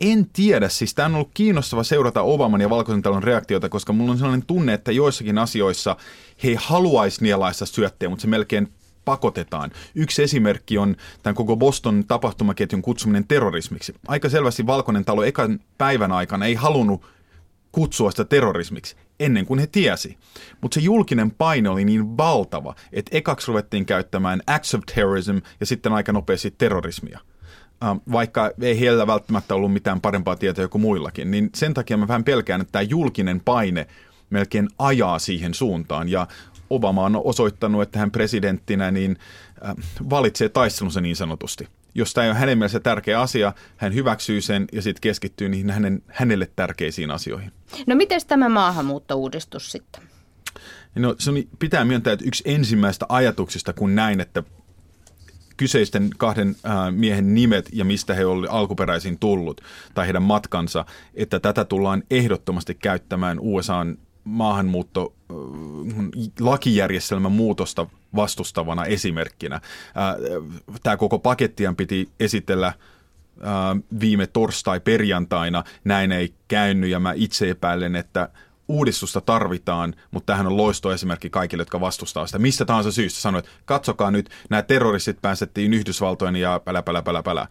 En 0.00 0.26
tiedä, 0.32 0.68
siis 0.68 0.94
tämä 0.94 1.06
on 1.06 1.14
ollut 1.14 1.30
kiinnostava 1.34 1.82
seurata 1.82 2.22
Obaman 2.22 2.60
ja 2.60 2.70
Valkoisen 2.70 3.02
talon 3.02 3.22
reaktiota, 3.22 3.68
koska 3.68 3.92
mulla 3.92 4.12
on 4.12 4.18
sellainen 4.18 4.46
tunne, 4.46 4.72
että 4.72 4.92
joissakin 4.92 5.38
asioissa 5.38 5.96
he 6.44 6.56
haluaisi 6.58 7.22
nielaista 7.22 7.66
syöttiä, 7.66 8.08
mutta 8.08 8.22
se 8.22 8.28
melkein 8.28 8.72
pakotetaan. 9.04 9.70
Yksi 9.94 10.22
esimerkki 10.22 10.78
on 10.78 10.96
tämän 11.22 11.34
koko 11.34 11.56
Boston 11.56 12.04
tapahtumaketjun 12.08 12.82
kutsuminen 12.82 13.26
terrorismiksi. 13.28 13.94
Aika 14.08 14.28
selvästi 14.28 14.66
Valkoinen 14.66 15.04
talo 15.04 15.22
ekan 15.22 15.60
päivän 15.78 16.12
aikana 16.12 16.46
ei 16.46 16.54
halunnut 16.54 17.06
kutsua 17.72 18.10
sitä 18.10 18.24
terrorismiksi 18.24 18.96
ennen 19.20 19.46
kuin 19.46 19.60
he 19.60 19.66
tiesi. 19.66 20.18
Mutta 20.60 20.74
se 20.74 20.80
julkinen 20.80 21.30
paine 21.30 21.68
oli 21.68 21.84
niin 21.84 22.16
valtava, 22.16 22.74
että 22.92 23.16
ekaksi 23.16 23.48
ruvettiin 23.48 23.86
käyttämään 23.86 24.42
acts 24.46 24.74
of 24.74 24.82
terrorism 24.94 25.36
ja 25.60 25.66
sitten 25.66 25.92
aika 25.92 26.12
nopeasti 26.12 26.54
terrorismia. 26.58 27.20
Vaikka 28.12 28.50
ei 28.60 28.80
heillä 28.80 29.06
välttämättä 29.06 29.54
ollut 29.54 29.72
mitään 29.72 30.00
parempaa 30.00 30.36
tietoa 30.36 30.68
kuin 30.68 30.82
muillakin, 30.82 31.30
niin 31.30 31.50
sen 31.54 31.74
takia 31.74 31.96
mä 31.96 32.08
vähän 32.08 32.24
pelkään, 32.24 32.60
että 32.60 32.72
tämä 32.72 32.82
julkinen 32.82 33.40
paine 33.40 33.86
melkein 34.30 34.68
ajaa 34.78 35.18
siihen 35.18 35.54
suuntaan. 35.54 36.08
Ja 36.08 36.26
Obama 36.74 37.04
on 37.04 37.20
osoittanut, 37.24 37.82
että 37.82 37.98
hän 37.98 38.10
presidenttinä 38.10 38.90
niin 38.90 39.16
äh, 39.64 39.74
valitsee 40.10 40.48
taistelunsa 40.48 41.00
niin 41.00 41.16
sanotusti. 41.16 41.68
Jos 41.94 42.14
tämä 42.14 42.24
ei 42.24 42.30
ole 42.30 42.38
hänen 42.38 42.58
mielessä 42.58 42.80
tärkeä 42.80 43.20
asia, 43.20 43.52
hän 43.76 43.94
hyväksyy 43.94 44.40
sen 44.40 44.66
ja 44.72 44.82
sitten 44.82 45.00
keskittyy 45.00 45.48
niihin 45.48 45.70
hänen, 45.70 46.02
hänelle 46.08 46.48
tärkeisiin 46.56 47.10
asioihin. 47.10 47.52
No 47.86 47.96
miten 47.96 48.20
tämä 48.26 48.48
maahanmuuttouudistus 48.48 49.72
sitten? 49.72 50.02
No 50.94 51.14
se 51.18 51.30
on, 51.30 51.36
pitää 51.58 51.84
myöntää, 51.84 52.12
että 52.12 52.24
yksi 52.24 52.42
ensimmäistä 52.46 53.06
ajatuksista 53.08 53.72
kun 53.72 53.94
näin, 53.94 54.20
että 54.20 54.42
kyseisten 55.56 56.10
kahden 56.18 56.56
äh, 56.66 56.92
miehen 56.92 57.34
nimet 57.34 57.68
ja 57.72 57.84
mistä 57.84 58.14
he 58.14 58.24
olivat 58.24 58.54
alkuperäisin 58.54 59.18
tullut 59.18 59.60
tai 59.94 60.06
heidän 60.06 60.22
matkansa, 60.22 60.84
että 61.14 61.40
tätä 61.40 61.64
tullaan 61.64 62.02
ehdottomasti 62.10 62.74
käyttämään 62.74 63.38
USAn 63.40 63.98
maahanmuutto 64.24 65.14
lakijärjestelmän 66.40 67.32
muutosta 67.32 67.86
vastustavana 68.16 68.84
esimerkkinä. 68.84 69.60
Tämä 70.82 70.96
koko 70.96 71.18
pakettian 71.18 71.76
piti 71.76 72.08
esitellä 72.20 72.72
viime 74.00 74.26
torstai-perjantaina. 74.26 75.64
Näin 75.84 76.12
ei 76.12 76.34
käynyt 76.48 76.90
ja 76.90 77.00
mä 77.00 77.12
itse 77.16 77.50
epäilen, 77.50 77.96
että 77.96 78.28
uudistusta 78.68 79.20
tarvitaan, 79.20 79.94
mutta 80.10 80.32
tähän 80.32 80.46
on 80.46 80.56
loistoesimerkki 80.56 81.30
kaikille, 81.30 81.60
jotka 81.60 81.80
vastustaa 81.80 82.26
sitä. 82.26 82.38
Mistä 82.38 82.64
tahansa 82.64 82.92
syystä 82.92 83.20
sanoit, 83.20 83.46
katsokaa 83.64 84.10
nyt, 84.10 84.30
nämä 84.50 84.62
terroristit 84.62 85.22
päästettiin 85.22 85.74
Yhdysvaltojen 85.74 86.36
ja 86.36 86.60
pälä, 86.64 86.82
pälä, 86.82 87.02
pälä, 87.02 87.22
pälä. 87.22 87.48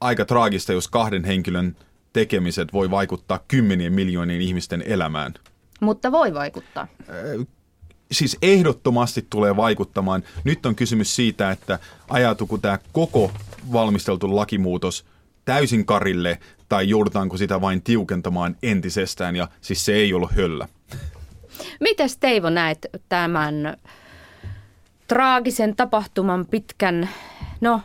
aika 0.00 0.24
traagista, 0.24 0.72
jos 0.72 0.88
kahden 0.88 1.24
henkilön 1.24 1.76
tekemiset 2.12 2.72
voi 2.72 2.90
vaikuttaa 2.90 3.40
kymmenien 3.48 3.92
miljoonien 3.92 4.40
ihmisten 4.40 4.82
elämään. 4.86 5.34
Mutta 5.80 6.12
voi 6.12 6.34
vaikuttaa. 6.34 6.86
Siis 8.12 8.38
ehdottomasti 8.42 9.26
tulee 9.30 9.56
vaikuttamaan. 9.56 10.22
Nyt 10.44 10.66
on 10.66 10.74
kysymys 10.74 11.16
siitä, 11.16 11.50
että 11.50 11.78
ajatuko 12.08 12.58
tämä 12.58 12.78
koko 12.92 13.32
valmisteltu 13.72 14.36
lakimuutos 14.36 15.04
täysin 15.44 15.86
karille 15.86 16.38
tai 16.68 16.88
joudutaanko 16.88 17.36
sitä 17.36 17.60
vain 17.60 17.82
tiukentamaan 17.82 18.56
entisestään 18.62 19.36
ja 19.36 19.48
siis 19.60 19.84
se 19.84 19.92
ei 19.92 20.14
ollut 20.14 20.32
höllä. 20.32 20.68
Mites 21.80 22.16
Teivo 22.16 22.50
näet 22.50 22.86
tämän 23.08 23.76
traagisen 25.08 25.76
tapahtuman 25.76 26.46
pitkän, 26.46 27.08
no 27.60 27.80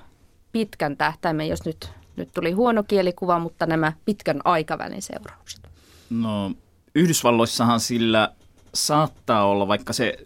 pitkän 0.51 0.97
tähtäimen, 0.97 1.47
jos 1.47 1.65
nyt, 1.65 1.91
nyt 2.15 2.29
tuli 2.33 2.51
huono 2.51 2.83
kielikuva, 2.83 3.39
mutta 3.39 3.65
nämä 3.65 3.93
pitkän 4.05 4.41
aikavälin 4.45 5.01
seuraukset? 5.01 5.69
No 6.09 6.51
Yhdysvalloissahan 6.95 7.79
sillä 7.79 8.31
saattaa 8.73 9.45
olla, 9.45 9.67
vaikka 9.67 9.93
se 9.93 10.17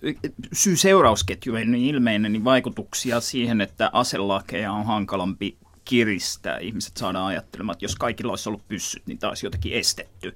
syy-seurausketju 0.53 1.55
ei 1.55 1.65
niin 1.65 1.95
ilmeinen, 1.95 2.32
niin 2.32 2.43
vaikutuksia 2.43 3.21
siihen, 3.21 3.62
että 3.62 3.89
aselakeja 3.93 4.71
on 4.71 4.86
hankalampi 4.86 5.58
kiristää. 5.86 6.58
Ihmiset 6.58 6.97
saadaan 6.97 7.25
ajattelemaan, 7.25 7.73
että 7.73 7.86
jos 7.86 7.95
kaikilla 7.95 8.32
olisi 8.32 8.49
ollut 8.49 8.67
pyssyt, 8.67 9.08
niin 9.08 9.17
taas 9.17 9.43
jotenkin 9.43 9.73
estetty. 9.73 10.36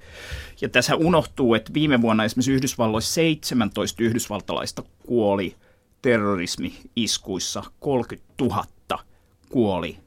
Ja 0.60 0.68
tässä 0.68 0.96
unohtuu, 0.96 1.54
että 1.54 1.74
viime 1.74 2.02
vuonna 2.02 2.24
esimerkiksi 2.24 2.52
Yhdysvalloissa 2.52 3.14
17 3.14 4.02
yhdysvaltalaista 4.02 4.82
kuoli 5.06 5.56
terrorismi-iskuissa, 6.02 7.62
30 7.80 8.26
000 8.40 8.64
kuoli 9.48 9.98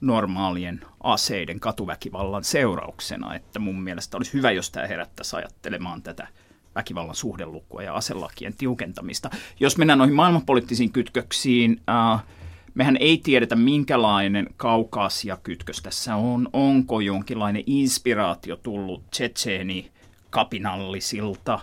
normaalien 0.00 0.80
aseiden 1.02 1.60
katuväkivallan 1.60 2.44
seurauksena, 2.44 3.34
että 3.34 3.58
mun 3.58 3.80
mielestä 3.80 4.16
olisi 4.16 4.32
hyvä, 4.32 4.50
jos 4.50 4.70
tämä 4.70 4.86
herättäisi 4.86 5.36
ajattelemaan 5.36 6.02
tätä 6.02 6.28
väkivallan 6.74 7.14
suhdelukua 7.14 7.82
ja 7.82 7.94
aselakien 7.94 8.54
tiukentamista. 8.58 9.30
Jos 9.60 9.78
mennään 9.78 9.98
noihin 9.98 10.14
maailmanpoliittisiin 10.14 10.92
kytköksiin, 10.92 11.80
äh, 11.90 12.24
mehän 12.74 12.96
ei 13.00 13.18
tiedetä, 13.18 13.56
minkälainen 13.56 14.46
kaukaasia-kytkös 14.56 15.82
tässä 15.82 16.16
on. 16.16 16.48
Onko 16.52 17.00
jonkinlainen 17.00 17.62
inspiraatio 17.66 18.56
tullut 18.56 19.10
Tsetseeni 19.10 19.90
kapinallisilta 20.30 21.58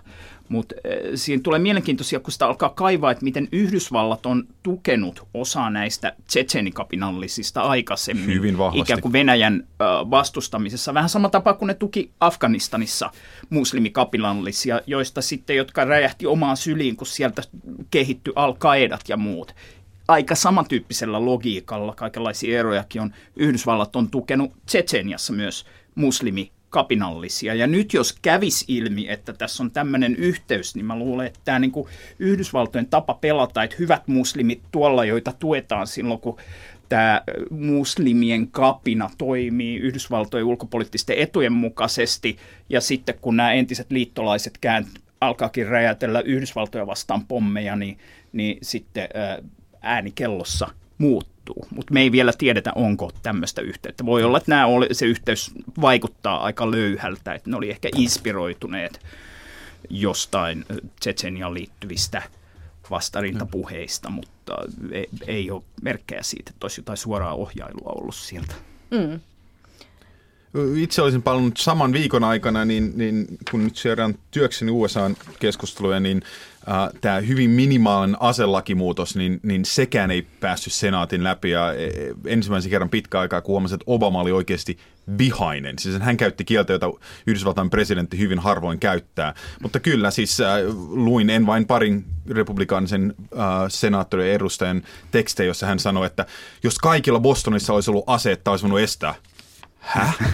mutta 0.50 0.76
äh, 0.76 0.92
siinä 1.16 1.42
tulee 1.44 1.60
mielenkiintoisia, 1.60 2.20
kun 2.20 2.32
sitä 2.32 2.48
alkaa 2.48 2.70
kaivaa, 2.70 3.12
että 3.12 3.24
miten 3.24 3.48
Yhdysvallat 3.52 4.26
on 4.26 4.44
tukenut 4.64 5.28
osaa 5.34 5.70
näistä 5.70 6.16
tsetseenikapinallisista 6.28 7.62
aikaisemmin. 7.62 8.28
Hyvin 8.36 8.58
vahvasti. 8.58 8.80
Ikään 8.80 9.02
kuin 9.02 9.14
Venäjän 9.14 9.68
vastustamisessa. 10.10 10.94
Vähän 10.94 11.10
sama 11.10 11.30
tapa 11.30 11.54
kuin 11.54 11.68
ne 11.68 11.74
tuki 11.74 12.12
Afganistanissa 12.20 13.12
muslimikapinallisia, 13.50 14.82
joista 14.88 15.22
sitten, 15.22 15.56
jotka 15.56 15.86
räjähti 15.86 16.26
omaan 16.26 16.58
syliin, 16.58 16.96
kun 16.96 17.08
sieltä 17.08 17.42
kehittyi 17.92 18.34
al 18.36 18.56
ja 19.08 19.18
muut 19.18 19.56
aika 20.08 20.36
samantyyppisellä 20.36 21.26
logiikalla, 21.26 21.94
kaikenlaisia 21.96 22.60
erojakin 22.60 23.02
on. 23.02 23.14
Yhdysvallat 23.36 23.96
on 23.96 24.10
tukenut 24.10 24.52
Tsetseniassa 24.66 25.34
myös 25.34 25.66
muslimi 25.96 26.52
kapinallisia. 26.74 27.54
Ja 27.54 27.68
nyt 27.68 27.94
jos 27.94 28.18
kävis 28.22 28.66
ilmi, 28.68 29.10
että 29.10 29.34
tässä 29.34 29.64
on 29.64 29.72
tämmöinen 29.72 30.16
yhteys, 30.16 30.76
niin 30.76 30.86
mä 30.86 31.00
luulen, 31.00 31.28
että 31.28 31.40
tämä 31.46 31.60
niin 31.60 31.72
Yhdysvaltojen 32.20 32.88
tapa 32.88 33.14
pelata, 33.14 33.64
että 33.64 33.76
hyvät 33.80 34.08
muslimit 34.08 34.62
tuolla, 34.72 35.06
joita 35.06 35.34
tuetaan 35.40 35.88
silloin, 35.88 36.20
kun 36.20 36.38
tämä 36.90 37.22
muslimien 37.50 38.48
kapina 38.48 39.10
toimii 39.18 39.78
Yhdysvaltojen 39.78 40.46
ulkopoliittisten 40.46 41.18
etujen 41.18 41.54
mukaisesti, 41.54 42.38
ja 42.70 42.82
sitten 42.82 43.16
kun 43.22 43.38
nämä 43.38 43.54
entiset 43.54 43.92
liittolaiset 43.92 44.58
kään 44.62 44.86
alkaakin 45.22 45.68
räjätellä 45.68 46.22
Yhdysvaltoja 46.22 46.88
vastaan 46.88 47.26
pommeja, 47.26 47.76
niin, 47.76 47.98
niin 48.32 48.58
sitten 48.62 49.10
ääni 49.82 50.12
kellossa 50.16 50.68
muut 50.98 51.33
muuttuu. 51.48 51.68
Mutta 51.76 51.94
me 51.94 52.02
ei 52.02 52.12
vielä 52.12 52.34
tiedetä, 52.38 52.72
onko 52.76 53.12
tämmöistä 53.24 53.62
yhteyttä. 53.62 54.06
Voi 54.06 54.24
olla, 54.24 54.38
että 54.38 54.66
oli, 54.66 54.88
se 54.92 55.06
yhteys 55.06 55.52
vaikuttaa 55.82 56.44
aika 56.44 56.72
löyhältä, 56.72 57.34
että 57.34 57.50
ne 57.50 57.58
oli 57.58 57.70
ehkä 57.70 57.90
inspiroituneet 57.96 59.00
jostain 59.90 60.66
Tsetsenian 61.00 61.54
liittyvistä 61.54 62.24
vastarintapuheista, 62.90 64.10
mutta 64.10 64.56
ei, 64.92 65.10
ei 65.28 65.52
ole 65.52 65.64
merkkejä 65.82 66.24
siitä, 66.24 66.52
että 66.54 66.66
olisi 66.66 66.82
jotain 66.82 66.98
suoraa 66.98 67.34
ohjailua 67.34 67.92
ollut 67.96 68.16
sieltä. 68.16 68.54
Mm. 68.92 69.20
Itse 70.76 71.02
olisin 71.02 71.22
palannut 71.22 71.58
saman 71.58 71.94
viikon 71.94 72.24
aikana, 72.24 72.66
niin, 72.66 72.94
niin 72.96 73.28
kun 73.52 73.64
nyt 73.64 73.76
seuraan 73.76 74.16
työkseni 74.32 74.72
USA-keskusteluja, 74.72 76.00
niin 76.00 76.22
äh, 76.68 76.90
tämä 77.02 77.20
hyvin 77.20 77.50
minimaalinen 77.50 78.22
aselakimuutos, 78.22 79.16
niin, 79.16 79.40
niin 79.44 79.66
sekään 79.66 80.12
ei 80.12 80.22
päässyt 80.22 80.74
senaatin 80.74 81.24
läpi. 81.24 81.50
Ja 81.50 81.74
e, 81.74 81.90
ensimmäisen 82.26 82.70
kerran 82.72 82.90
pitkä 82.90 83.20
aikaa, 83.20 83.42
kun 83.42 83.54
huomasin, 83.54 83.76
että 83.76 83.84
Obama 83.88 84.22
oli 84.22 84.32
oikeasti 84.32 84.78
vihainen. 85.18 85.80
Siis 85.80 86.00
hän 86.00 86.18
käytti 86.18 86.46
kieltä, 86.46 86.74
jota 86.74 86.92
Yhdysvaltain 87.28 87.70
presidentti 87.70 88.18
hyvin 88.18 88.40
harvoin 88.40 88.80
käyttää. 88.80 89.34
Mutta 89.62 89.80
kyllä, 89.80 90.12
siis 90.12 90.42
äh, 90.42 90.58
luin 90.90 91.30
en 91.30 91.46
vain 91.46 91.66
parin 91.66 92.06
republikaanisen 92.30 93.16
äh, 93.20 93.40
senaattorin 93.68 94.34
edustajan 94.34 94.82
tekstejä, 95.12 95.48
jossa 95.48 95.66
hän 95.66 95.80
sanoi, 95.80 96.06
että 96.06 96.26
jos 96.64 96.80
kaikilla 96.80 97.20
Bostonissa 97.20 97.74
olisi 97.74 97.92
ollut 97.92 98.04
aseet, 98.08 98.48
olisi 98.48 98.64
voinut 98.64 98.80
estää. 98.80 99.16
Häh? 99.84 100.18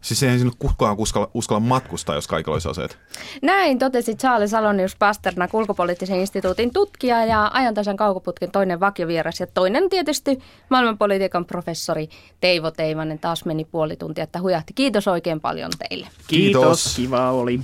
Siis 0.00 0.22
eihän 0.22 0.38
sinne 0.38 0.52
kukaan 0.58 0.98
uskalla, 0.98 1.30
uskalla 1.34 1.60
matkustaa, 1.60 2.14
jos 2.14 2.26
kaikilla 2.26 2.54
olisi 2.54 2.68
aseet. 2.68 2.98
Näin 3.42 3.78
totesi 3.78 4.14
Charles 4.14 4.50
Salonius 4.50 4.96
Pasternak, 4.96 5.54
ulkopoliittisen 5.54 6.20
instituutin 6.20 6.72
tutkija 6.72 7.24
ja 7.24 7.50
ajantasan 7.52 7.96
kaukoputken 7.96 8.50
toinen 8.50 8.80
vakiovieras. 8.80 9.40
Ja 9.40 9.46
toinen 9.46 9.90
tietysti 9.90 10.38
maailmanpolitiikan 10.68 11.44
professori 11.44 12.08
Teivo 12.40 12.70
Teivanen. 12.70 13.18
Taas 13.18 13.44
meni 13.44 13.64
puoli 13.64 13.96
tuntia, 13.96 14.24
että 14.24 14.40
hujahti. 14.40 14.72
Kiitos 14.72 15.08
oikein 15.08 15.40
paljon 15.40 15.70
teille. 15.78 16.06
Kiitos, 16.26 16.62
Kiitos. 16.62 16.96
kiva 16.96 17.30
oli. 17.30 17.60